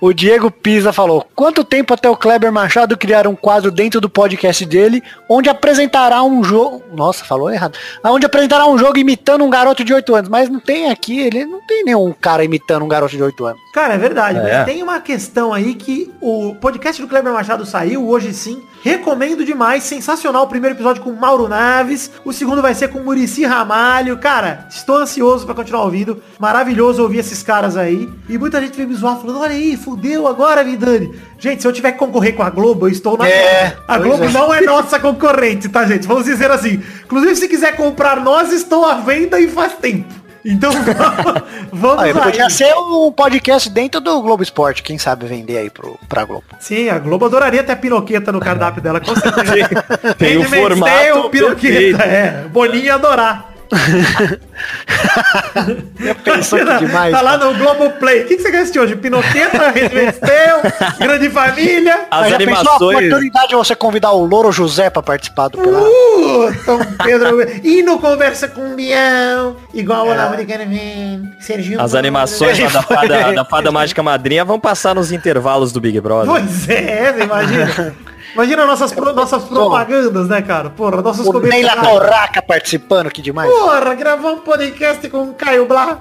[0.00, 4.08] O Diego Pisa falou, quanto tempo até o Kleber Machado criar um quadro dentro do
[4.08, 6.82] podcast dele, onde apresentará um jogo...
[6.92, 7.78] Nossa, falou errado.
[8.04, 10.28] Onde apresentará um jogo imitando um garoto de 8 anos.
[10.28, 13.63] Mas não tem aqui, ele não tem nenhum cara imitando um garoto de 8 anos.
[13.74, 14.42] Cara, é verdade, É.
[14.58, 18.62] mas tem uma questão aí que o podcast do Kleber Machado saiu hoje sim.
[18.84, 23.44] Recomendo demais, sensacional o primeiro episódio com Mauro Naves, o segundo vai ser com Murici
[23.44, 24.16] Ramalho.
[24.18, 26.22] Cara, estou ansioso pra continuar ouvindo.
[26.38, 28.08] Maravilhoso ouvir esses caras aí.
[28.28, 31.12] E muita gente veio me zoar falando, olha aí, fudeu agora, Vidani.
[31.36, 34.22] Gente, se eu tiver que concorrer com a Globo, eu estou na É, A Globo
[34.22, 34.28] é.
[34.28, 36.06] não é nossa concorrente, tá, gente?
[36.06, 36.80] Vamos dizer assim.
[37.04, 40.22] Inclusive, se quiser comprar nós, estão à venda e faz tempo.
[40.44, 40.70] Então,
[41.72, 42.22] vamos Aí, aí.
[42.22, 46.44] podia ser um podcast dentro do Globo Esporte, quem sabe vender aí pro, pra Globo.
[46.60, 49.68] Sim, a Globo adoraria ter a pinoqueta no cardápio dela, com certeza.
[50.18, 52.02] Tem o Handmaid's formato Tale, pinoqueta, perfeito.
[52.02, 52.44] é.
[52.50, 53.53] Boninho ia adorar.
[56.24, 57.12] Pensou que tá, demais.
[57.14, 58.22] tá lá no Globo Play.
[58.22, 58.96] O que, que você quer assistir hoje?
[58.96, 62.06] Pinoqueta, Tale, Grande Família.
[62.10, 62.96] As já pensou a animações.
[62.98, 65.84] oportunidade de você convidar o Louro José pra participar do Pelado?
[65.84, 67.40] Uh, São Pedro.
[67.62, 69.56] E no Conversa com o Bião.
[69.72, 70.16] Igual É.
[70.16, 71.30] o Americana Man.
[71.40, 71.80] Serginho.
[71.80, 76.00] As animações lá da fada, da fada Mágica Madrinha vão passar nos intervalos do Big
[76.00, 76.26] Brother.
[76.30, 77.94] Pois é, você imagina.
[78.34, 80.70] Imagina nossas, pro- nossas propagandas, né, cara?
[80.70, 81.88] Porra, nossos O Neila comentários.
[82.08, 83.50] Torraca participando, que demais.
[83.50, 86.00] Porra, gravar um podcast com o Caio Blá.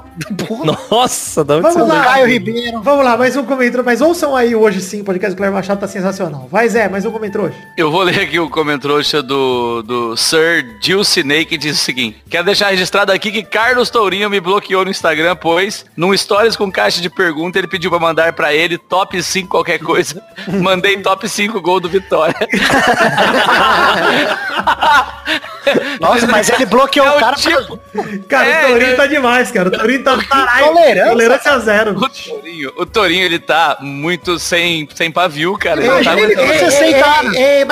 [0.89, 2.03] Nossa, da onde Vamos lá.
[2.03, 2.81] Caio Ribeiro.
[2.81, 3.85] Vamos lá, mais um comentário.
[3.85, 6.47] Mas ouçam aí hoje sim, o podcast do Cleber Machado tá sensacional.
[6.51, 7.57] Vai, Zé, mais um comentário hoje.
[7.77, 8.83] Eu vou ler aqui o comentário
[9.23, 12.23] do, do Sir Dilcinei que diz o seguinte.
[12.29, 16.71] Quero deixar registrado aqui que Carlos Tourinho me bloqueou no Instagram, pois num stories com
[16.71, 20.21] caixa de pergunta ele pediu pra mandar pra ele top 5 qualquer coisa.
[20.47, 22.22] Mandei top 5 gol do Vitória.
[22.31, 23.05] ハハ
[23.45, 24.33] ハ
[24.65, 25.59] ハ!
[25.99, 27.35] Nossa, mas ele bloqueou É o cara.
[27.35, 27.79] tipo-
[28.27, 29.69] Cara, É, o Tourinho ele- tá demais, cara.
[29.69, 30.65] O Tourinho tá caralho.
[30.67, 31.11] Tolerância.
[31.11, 31.91] Tolerância zero.
[31.97, 35.79] O Tourinho, o Tourinho, ele tá muito sem, sem pavio, cara.
[35.83, 36.93] Ele Ei, tá ei, muito- ei, você ei,
[37.35, 37.65] ei,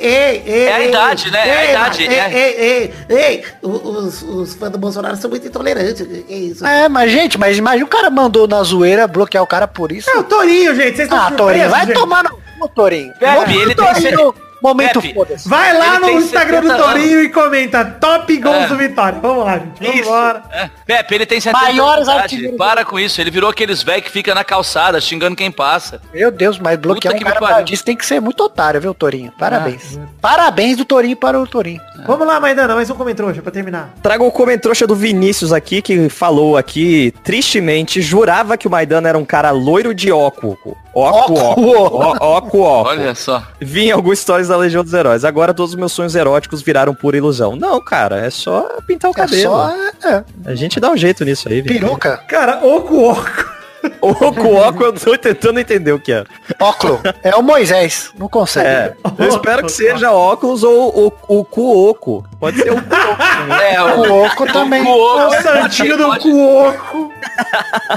[0.00, 0.62] Ei, ei.
[0.66, 1.48] É a idade, né?
[1.48, 2.30] É a idade, é.
[2.32, 3.44] Ei, ei, ei, ei.
[3.62, 6.06] Os, os fãs do Bolsonaro são muito intolerantes.
[6.06, 6.66] Que isso?
[6.66, 10.10] É, mas gente, mas imagina o cara mandou na zoeira bloquear o cara por isso.
[10.10, 10.96] É o Tourinho, gente.
[10.96, 11.94] Vocês estão Ah, Torinho, vai gente?
[11.94, 13.12] tomar no Torinho.
[13.20, 15.48] Vamos ele tem Torinho, sete- Momento foda-se.
[15.48, 18.66] Vai lá Ele no Instagram do 70 Tourinho e comenta top gols É.
[18.68, 19.18] do Vitória.
[19.20, 19.80] Vamos lá, gente.
[19.82, 20.42] Vamos embora.
[20.52, 20.70] É.
[20.86, 22.32] Pepe, ele tem 70 Maiores anos.
[22.58, 23.20] Para com isso.
[23.20, 26.00] Ele virou aqueles velhos que fica na calçada xingando quem passa.
[26.12, 28.92] Meu Deus, mas bloquear Puta um cara pra disso tem que ser muito otário, viu,
[28.94, 29.32] Torinho?
[29.38, 29.98] Parabéns.
[30.20, 31.80] Parabéns do Torinho para o Torinho.
[32.06, 33.90] Vamos lá, Maidana, mais um comentário hoje pra terminar.
[34.02, 39.18] Trago o comentrouxa do Vinícius aqui, que falou aqui, tristemente, jurava que o Maidana era
[39.18, 40.58] um cara loiro de óculo.
[40.94, 41.70] Óculo, óculo.
[41.78, 42.64] Ó- Óculo, óculo.
[42.64, 43.42] Olha só.
[43.60, 45.24] Vi em alguns stories da Legião dos Heróis.
[45.24, 47.56] Agora todos os meus sonhos eróticos viraram pura ilusão.
[47.56, 49.42] Não, cara, é só pintar o É cabelo.
[49.54, 49.72] só
[50.08, 53.50] é, A gente dá um jeito nisso aí, peruca, Cara, oco, oco.
[54.02, 56.22] Oco, óculo, eu tô tentando entender o que é.
[56.60, 57.00] óculo.
[57.22, 58.66] É o Moisés, não consegue.
[58.68, 62.22] É, eu espero que seja óculos ou o, o cuoco.
[62.38, 63.16] Pode ser o cuoco.
[63.16, 63.56] também.
[63.74, 64.84] É, O oco também.
[64.84, 65.34] Cuoco.
[65.34, 67.09] O santinho do cuoco.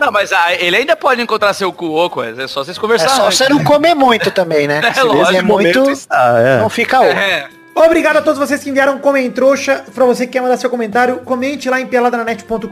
[0.01, 3.15] Não, mas ah, ele ainda pode encontrar seu cuoco, é só vocês É conversarem.
[3.15, 4.81] só você não comer muito também, né?
[4.85, 6.59] É Se lógico, é momento muito, está, é.
[6.59, 7.09] não fica oco.
[7.09, 7.47] É.
[7.75, 9.83] Obrigado a todos vocês que enviaram comentrouxa.
[9.95, 12.67] Pra você que quer mandar seu comentário, comente lá em peladranet.com.br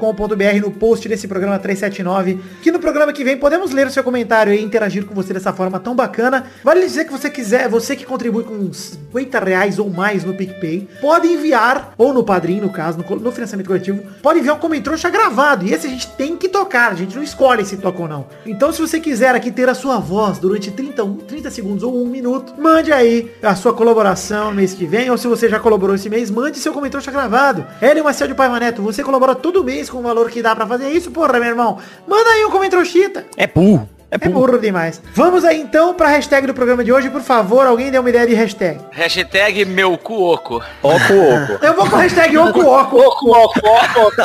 [0.61, 2.39] no post desse programa 379.
[2.61, 5.51] Que no programa que vem podemos ler o seu comentário e interagir com você dessa
[5.51, 6.45] forma tão bacana.
[6.63, 10.87] Vale dizer que você quiser, você que contribui com 50 reais ou mais no PicPay,
[11.01, 15.09] pode enviar, ou no Padrim, no caso, no, no financiamento coletivo, pode enviar um comentrouxa
[15.09, 15.65] gravado.
[15.65, 18.27] E esse a gente tem que tocar, a gente não escolhe se toca ou não.
[18.45, 21.99] Então se você quiser aqui ter a sua voz durante 30, um- 30 segundos ou
[22.03, 25.09] um minuto, mande aí a sua colaboração mês que vem.
[25.09, 27.65] ou se você já colaborou esse mês, mande seu comentário já gravado.
[27.81, 30.67] Hélio Maciel de Paiva Neto, você colabora todo mês com o valor que dá pra
[30.67, 31.77] fazer isso, porra, meu irmão.
[32.07, 33.25] Manda aí um comentário chita.
[33.37, 33.89] É burro.
[34.11, 35.01] É É burro demais.
[35.13, 37.09] Vamos aí então pra hashtag do programa de hoje.
[37.09, 38.77] Por favor, alguém dê uma ideia de hashtag.
[38.91, 40.61] Hashtag meu cu oco.
[40.83, 41.65] Oco, oco.
[41.65, 42.99] Eu vou com a hashtag Oco Oco.
[42.99, 44.21] Oco, oco, oco.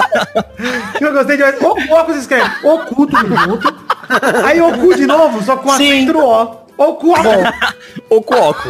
[1.01, 3.75] Eu gostei de Oco Oco se escreve Ocu tudo junto.
[4.45, 6.67] Aí Ocu de novo, só com acento no O.
[6.77, 7.29] Ocu Oco.
[8.11, 8.69] Oco, oco.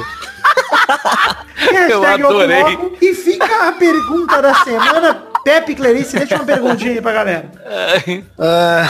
[1.57, 2.79] Hashtag Eu adorei.
[3.01, 5.23] E fica a pergunta da semana.
[5.45, 7.51] Pepe Clarice, deixa uma perguntinha aí pra galera.
[8.39, 8.89] Ah,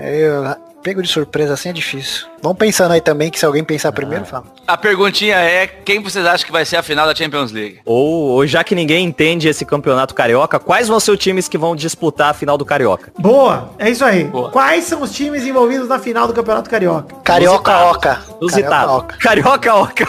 [0.00, 0.44] eu,
[0.88, 2.26] pego de surpresa assim é difícil.
[2.42, 4.44] Vamos pensando aí também que se alguém pensar primeiro, fala.
[4.66, 7.80] A perguntinha é, quem vocês acham que vai ser a final da Champions League?
[7.84, 11.58] Ou, ou já que ninguém entende esse campeonato carioca, quais vão ser os times que
[11.58, 13.12] vão disputar a final do carioca?
[13.18, 14.24] Boa, é isso aí.
[14.24, 14.50] Boa.
[14.50, 17.14] Quais são os times envolvidos na final do Campeonato Carioca?
[17.22, 18.22] Carioca Oca.
[18.40, 18.92] Lusitado.
[18.92, 19.16] Oca.
[19.18, 20.06] Carioca oca.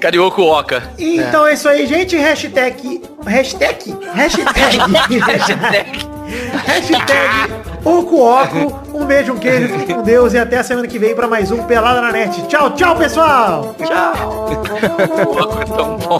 [0.00, 0.82] Carioco Oca.
[0.98, 2.16] Então é isso aí, gente.
[2.16, 3.02] Hashtag.
[3.26, 3.94] Hashtag?
[4.14, 5.18] Hashtag.
[5.20, 6.17] Hashtag.
[6.66, 7.52] Hashtag
[7.84, 8.80] Oco Oco.
[8.94, 11.50] Um beijo, um queijo, fique com Deus e até a semana que vem pra mais
[11.50, 12.42] um Pelada na Net.
[12.48, 13.74] Tchau, tchau, pessoal!
[13.78, 16.16] O Oco é tão bom.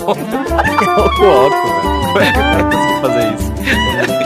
[0.97, 2.19] Oco, oco.
[2.19, 2.33] velho.
[2.33, 4.18] Como é que fazer isso?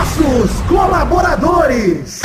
[0.00, 2.22] Nossos colaboradores!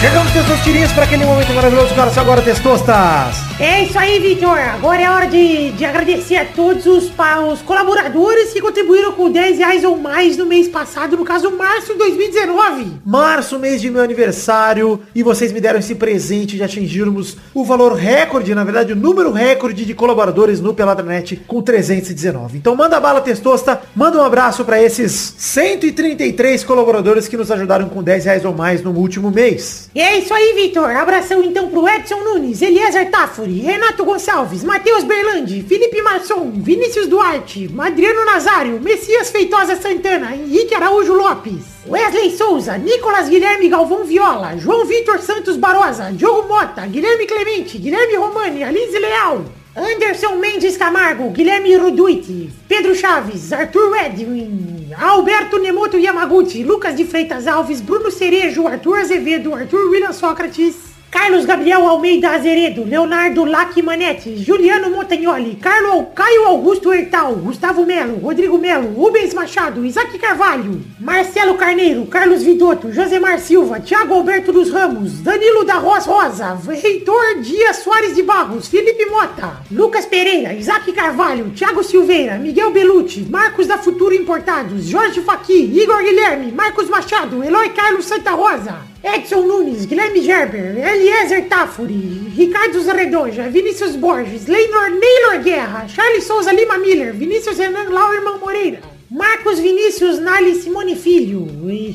[0.00, 2.12] Chegamos, teus tirinhas, para aquele momento maravilhoso, cara.
[2.16, 3.43] Agora, testostas!
[3.60, 4.58] É isso aí, Vitor.
[4.58, 7.04] Agora é hora de, de agradecer a todos os,
[7.52, 11.92] os colaboradores que contribuíram com 10 reais ou mais no mês passado, no caso, março
[11.92, 12.94] de 2019.
[13.06, 17.92] Março, mês de meu aniversário, e vocês me deram esse presente de atingirmos o valor
[17.92, 22.58] recorde, na verdade, o número recorde de colaboradores no Peladranet com 319.
[22.58, 28.02] Então manda bala testosta, manda um abraço para esses 133 colaboradores que nos ajudaram com
[28.02, 29.88] 10 reais ou mais no último mês.
[29.94, 30.90] E é isso aí, Vitor.
[30.90, 33.12] Abração então pro Edson Nunes, Eliezer
[33.44, 40.74] Tafuri, Renato Gonçalves, Matheus Berlandi, Felipe Masson, Vinícius Duarte, Adriano Nazário, Messias Feitosa Santana, Henrique
[40.74, 47.26] Araújo Lopes, Wesley Souza, Nicolas Guilherme Galvão Viola, João Vitor Santos Barosa, Diogo Mota, Guilherme
[47.26, 49.44] Clemente, Guilherme Romani, Alice Leal,
[49.76, 57.46] Anderson Mendes Camargo, Guilherme Ruduiti, Pedro Chaves, Arthur Edwin, Alberto Nemoto Yamaguchi, Lucas de Freitas
[57.46, 64.90] Alves, Bruno Cerejo, Arthur Azevedo, Arthur William Sócrates, Carlos Gabriel Almeida Azeredo, Leonardo Lacmanetti, Juliano
[64.90, 72.04] Montagnoli, Carlo, Caio Augusto Hertal, Gustavo Melo, Rodrigo Melo, Rubens Machado, Isaac Carvalho, Marcelo Carneiro,
[72.06, 78.16] Carlos Vidotto, Josemar Silva, Thiago Alberto dos Ramos, Danilo da Rosa Rosa, Reitor Dias Soares
[78.16, 84.12] de Barros, Felipe Mota, Lucas Pereira, Isaac Carvalho, Thiago Silveira, Miguel Belucci, Marcos da Futuro
[84.12, 90.78] Importados, Jorge Faqui, Igor Guilherme, Marcos Machado, Eloy Carlos Santa Rosa, Edson Nunes, Guilherme Gerber,
[90.78, 97.92] Eliezer Tafuri, Ricardo Zarredoja, Vinícius Borges, Leonor Neylor Guerra, Charles Souza Lima Miller, Vinícius Renan
[97.92, 98.80] Lauerman Moreira,
[99.14, 101.46] Marcos Vinícius Nali Simone Filho,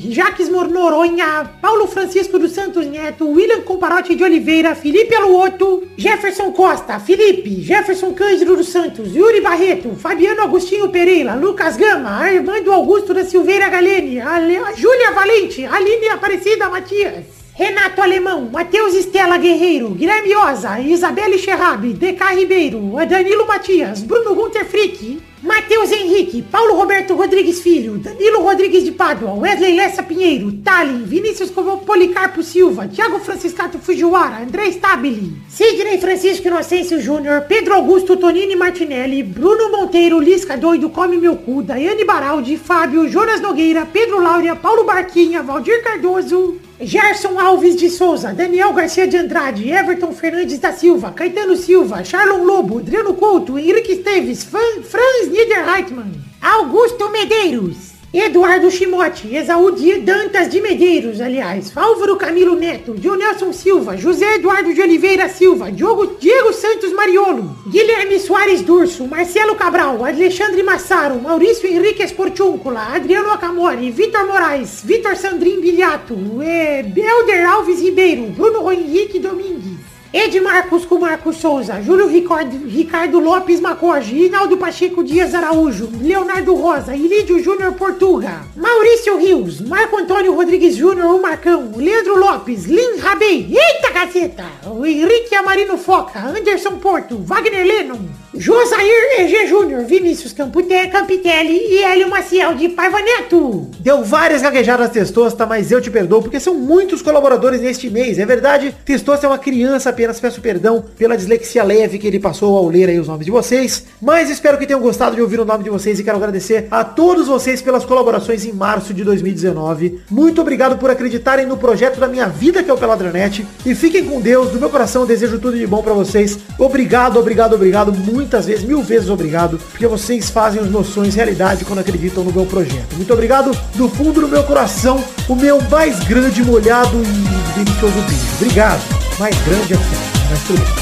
[0.08, 6.98] Jaques Mornoronha, Paulo Francisco dos Santos Neto, William Comparotti de Oliveira, Felipe Aluoto, Jefferson Costa,
[6.98, 13.22] Felipe, Jefferson Cândido dos Santos, Yuri Barreto, Fabiano Agostinho Pereira, Lucas Gama, Armando Augusto da
[13.22, 17.38] Silveira Galene, Ale- Júlia Valente, Aline Aparecida Matias.
[17.52, 24.64] Renato Alemão, Matheus Estela Guerreiro, Guilherme Oza, Isabelle Cherrabi, DK Ribeiro, Danilo Matias, Bruno Gunter
[24.64, 31.04] Frick, Matheus Henrique, Paulo Roberto Rodrigues Filho, Danilo Rodrigues de Pádua, Wesley Lessa Pinheiro, Tallin,
[31.04, 38.54] Vinícius Policarpo Silva, Thiago Franciscato Fujiwara, André Stabile, Sidney Francisco Inocêncio Júnior, Pedro Augusto Tonini
[38.54, 44.54] Martinelli, Bruno Monteiro, Lisca Doido, Come Meu Cu, Daiane Baraldi, Fábio, Jonas Nogueira, Pedro Laura,
[44.54, 50.72] Paulo Barquinha, Valdir Cardoso, Gerson Alves de Souza, Daniel Garcia de Andrade, Everton Fernandes da
[50.72, 58.68] Silva, Caetano Silva, Charlon Lobo, Adriano Couto, Henrique Esteves, Fran- Franz Niederreitmann, Augusto Medeiros, Eduardo
[58.72, 59.70] Chimote, Exaú
[60.02, 66.16] Dantas de Medeiros, aliás, Álvaro Camilo Neto, Dionelson Silva, José Eduardo de Oliveira Silva, Diogo,
[66.20, 73.92] Diego Santos Mariolo, Guilherme Soares Durso, Marcelo Cabral, Alexandre Massaro, Maurício Henrique Esportúncula, Adriano Acamori,
[73.92, 81.36] Vitor Moraes, Vitor Sandrin Biliato, Belder Alves Ribeiro, Bruno Henrique Domingues, Ed Marcos com Marcos
[81.36, 88.40] Souza, Júlio Ricardo, Ricardo Lopes Macoge, Rinaldo Pacheco Dias Araújo, Leonardo Rosa, Ilídio Júnior Portuga,
[88.56, 94.84] Maurício Rios, Marco Antônio Rodrigues Júnior, o Marcão, Leandro Lopes, Lin Rabei, eita caceta, o
[94.84, 98.00] Henrique Amarino Foca, Anderson Porto, Wagner Lennon,
[98.34, 103.68] Josair EG Júnior, Vinícius Campute, Campitelli e Hélio Maciel de Paiva Neto.
[103.80, 108.18] Deu várias gaguejadas Testosta, mas eu te perdoo porque são muitos colaboradores neste mês.
[108.18, 112.56] É verdade, Testosta é uma criança, apenas peço perdão pela dislexia leve que ele passou
[112.56, 113.84] ao ler aí os nomes de vocês.
[114.00, 116.82] Mas espero que tenham gostado de ouvir o nome de vocês e quero agradecer a
[116.82, 120.00] todos vocês pelas colaborações em março de 2019.
[120.10, 123.46] Muito obrigado por acreditarem no projeto da minha vida que é o Peladranet.
[123.66, 126.38] E fiquem com Deus, do meu coração eu desejo tudo de bom pra vocês.
[126.58, 131.80] Obrigado, obrigado, obrigado, muitas vezes, mil vezes obrigado, porque vocês fazem os sonhos realidade quando
[131.80, 132.96] acreditam no meu projeto.
[132.96, 138.36] Muito obrigado do fundo do meu coração, o meu mais grande, molhado e delicioso beijo.
[138.40, 138.99] Obrigado.
[139.20, 139.84] Mais grande aqui,
[140.30, 140.74] mas tudo bem.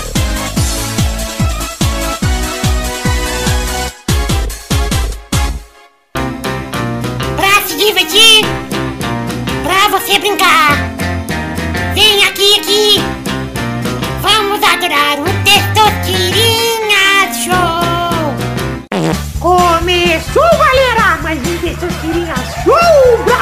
[7.34, 8.45] Pra se divertir,
[9.64, 10.76] pra você brincar.
[11.95, 13.03] Vem aqui, aqui.
[14.22, 18.36] Vamos adorar o Testosterinha Show.
[19.41, 21.18] Começou, galera!
[21.24, 23.38] Mais um Testosterinha Show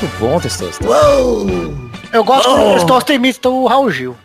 [0.00, 0.86] Tudo bom, Testosta?
[0.86, 1.46] Uou!
[2.12, 4.16] Eu gosto do Testosta imita o Raul Gil.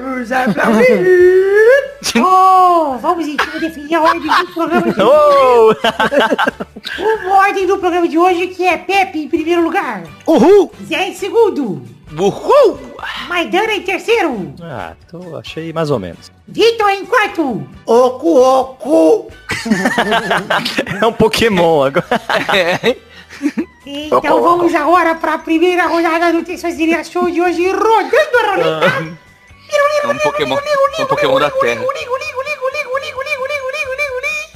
[0.00, 1.34] Vamos aplaudir!
[2.16, 5.10] Oh, vamos então definir a ordem do programa de hoje.
[5.10, 5.74] Oh!
[7.24, 10.70] Uma ordem do programa de hoje que é Pepe em primeiro lugar, Uhul!
[10.86, 11.82] Zé em segundo,
[12.16, 12.78] Uhul!
[13.26, 16.30] Maidana em terceiro, Ah, então achei mais ou menos.
[16.46, 19.28] Vitor em quarto, Oco, oco!
[21.00, 22.06] É um Pokémon agora.
[23.86, 29.18] Então vamos agora para a primeira rodada do Testosterinha Show de hoje, rodando a roleta.
[30.02, 30.56] É um Pokémon,
[30.98, 31.82] é um Pokémon da Terra.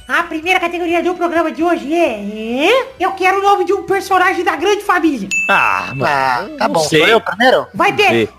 [0.08, 2.86] A primeira categoria do programa de hoje é...
[2.98, 5.28] Eu quero o nome de um personagem da grande família.
[5.50, 6.04] Ah, mano.
[6.06, 6.80] Ah, tá bom.
[6.80, 7.00] sei.
[7.00, 7.66] Sou eu primeiro?
[7.74, 7.94] Vai.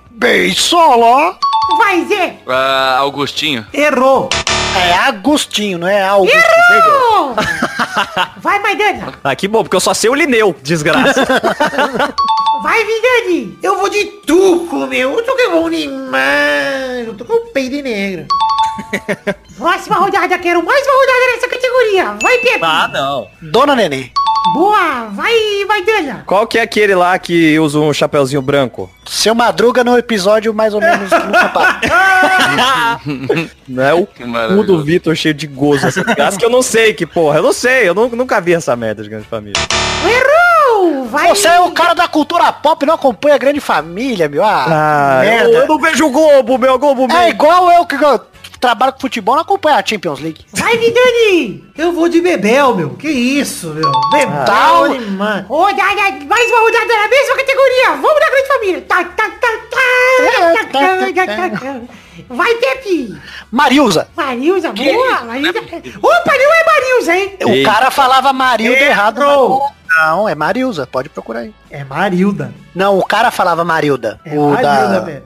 [0.09, 1.37] Bem solo!
[1.77, 2.07] Vai.
[2.47, 3.67] Ah, Augustinho.
[3.71, 4.29] Errou!
[4.78, 6.38] É Agostinho, não é Augusto.
[6.38, 7.36] Errou!
[8.38, 9.13] Vai, Maidana.
[9.24, 11.26] Ah, que bom, porque eu só sei o Lineu, desgraça.
[12.61, 13.57] Vai, Vidani.
[13.63, 15.13] Eu vou de tuco, meu!
[15.17, 17.07] Eu tô que bom demais!
[17.07, 18.26] Eu tô com o peito negro.
[19.57, 22.17] Próxima rodada, quero mais uma rodada nessa categoria.
[22.22, 22.59] Vai, Pepe.
[22.61, 23.30] ah, não.
[23.41, 24.11] Dona Nenê.
[24.54, 25.08] Boa.
[25.12, 25.32] Vai,
[25.68, 26.24] Maidana.
[26.26, 28.89] Qual que é aquele lá que usa um chapeuzinho branco?
[29.06, 31.88] Seu Madruga no episódio mais ou menos no sapato.
[33.68, 35.88] Não é o cu do Vitor cheio de gozo.
[35.88, 37.38] Essa desgraça que eu não sei que porra.
[37.38, 39.62] Eu não sei, eu nu- nunca vi essa merda de grande família.
[40.04, 41.06] Errou.
[41.06, 41.28] Vai.
[41.30, 44.43] Você é o cara da cultura pop, não acompanha a grande família, meu.
[44.43, 45.50] Ah, eu, merda.
[45.58, 47.30] eu não vejo o Globo, meu Globo É meu.
[47.30, 48.22] igual eu que eu
[48.60, 50.45] trabalho com futebol, não acompanha a Champions League.
[50.53, 51.64] Vai, Vidani.
[51.78, 52.89] Eu vou de Bebel, meu!
[52.91, 53.91] Que isso, meu!
[54.12, 55.45] Bebel é demais!
[55.47, 57.89] Rodada, mais uma rodada na mesma categoria.
[57.91, 58.82] Vamos na grande família.
[58.82, 59.80] Tá, tá, tá, tá,
[60.43, 61.82] tá, tá, tá.
[62.28, 63.18] Vai, Pepe.
[63.51, 64.07] Marilza.
[64.16, 65.22] Marilza, boa.
[65.22, 65.60] Marilza.
[65.60, 67.38] Opa, não é Marilza, hein?
[67.41, 69.20] O cara falava Marilda errado.
[69.22, 71.53] Mas Não, é Marilza, pode procurar aí.
[71.72, 72.53] É Marilda.
[72.76, 74.20] Não, o cara falava Marilda.
[74.26, 75.24] É o, Marilda, da, velho.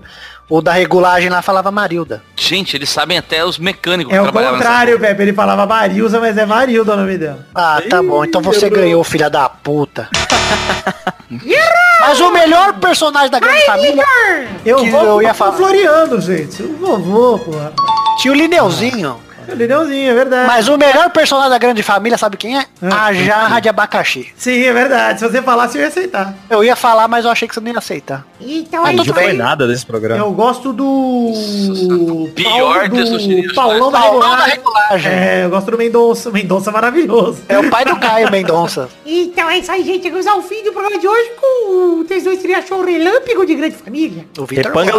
[0.55, 2.21] O da regulagem lá falava Marilda.
[2.35, 5.23] Gente, eles sabem até os mecânicos É o trabalhavam nessa contrário, Pepe.
[5.23, 7.47] Ele falava Marilza, mas é Marilda o nome dela.
[7.55, 8.23] Ah, tá bom.
[8.23, 10.07] Então você ganhou, filha da puta.
[12.01, 14.05] Mas o melhor personagem da grande família
[14.63, 15.53] Eu Que vou eu ia o falar.
[15.53, 16.61] Floriano, gente.
[16.61, 17.73] O vovô, porra.
[18.21, 19.19] tinha o Lineuzinho.
[19.47, 20.47] É o Lineuzinho, é verdade.
[20.47, 22.65] Mas o melhor personagem da grande família, sabe quem é?
[22.81, 24.27] A jarra de abacaxi.
[24.35, 25.19] Sim, é verdade.
[25.19, 26.33] Se você falasse, eu ia aceitar.
[26.49, 28.25] Eu ia falar, mas eu achei que você não ia aceitar.
[28.39, 29.29] Então Ah, é tudo isso bem.
[29.29, 29.37] aí.
[29.37, 30.19] nada desse programa.
[30.21, 32.29] Eu gosto do...
[32.35, 34.51] Pior Paulo- Testosterinha do Paulão da Paulão da regulagem.
[34.55, 35.11] regulagem.
[35.13, 36.31] É, eu gosto do Mendonça.
[36.31, 37.39] Mendonça é maravilhoso.
[37.47, 38.89] É o pai do Caio Mendonça.
[39.05, 40.03] Então é isso aí, gente.
[40.03, 43.75] Chegamos ao fim do programa de hoje com o T2 Tria Show Relâmpago de Grande
[43.75, 44.25] Família.
[44.37, 44.93] O Vitor Repanga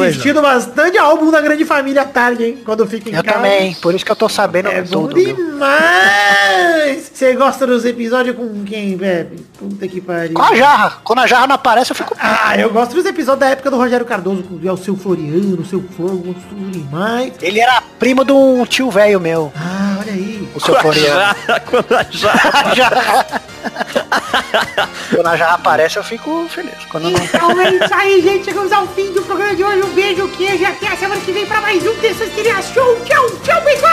[0.00, 2.58] assistido bastante álbum da Grande Família à tarde, hein?
[2.64, 3.38] Quando eu fico em Eu casa.
[3.42, 5.14] Também, por isso que eu tô sabendo É bom tudo.
[5.16, 5.34] viu?
[5.36, 7.10] demais!
[7.12, 9.44] Você gosta dos episódios com quem, Pepe?
[9.58, 10.34] Puta que pariu.
[10.34, 10.98] Com a jarra.
[11.04, 12.16] Quando a jarra não aparece, eu fico...
[12.18, 15.64] Ah, eu gosto dos episódios da época do Rogério Cardoso, com o seu Floriano, o
[15.66, 17.32] seu Flor, gosto demais.
[17.42, 19.52] Ele era primo de um tio velho meu.
[19.56, 20.48] Ah, olha aí.
[20.54, 21.34] O seu Floriano.
[21.70, 23.26] Quando a jarra-
[25.14, 26.72] Quando a jarra aparece, eu fico feliz.
[26.90, 27.20] Quando não...
[27.22, 28.44] Então é isso aí, gente.
[28.46, 29.82] Chegamos ao fim do programa de hoje.
[29.82, 32.96] Um beijo, queijo e até a semana que vem pra mais um T2 Tria Show.
[33.04, 33.90] Tchau, tchau, pessoal!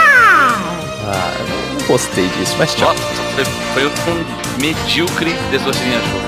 [1.10, 1.46] Ah, eu
[1.78, 2.94] não gostei disso, mas tchau.
[2.94, 6.27] Nossa, foi, foi um medíocre Testosterinha Show.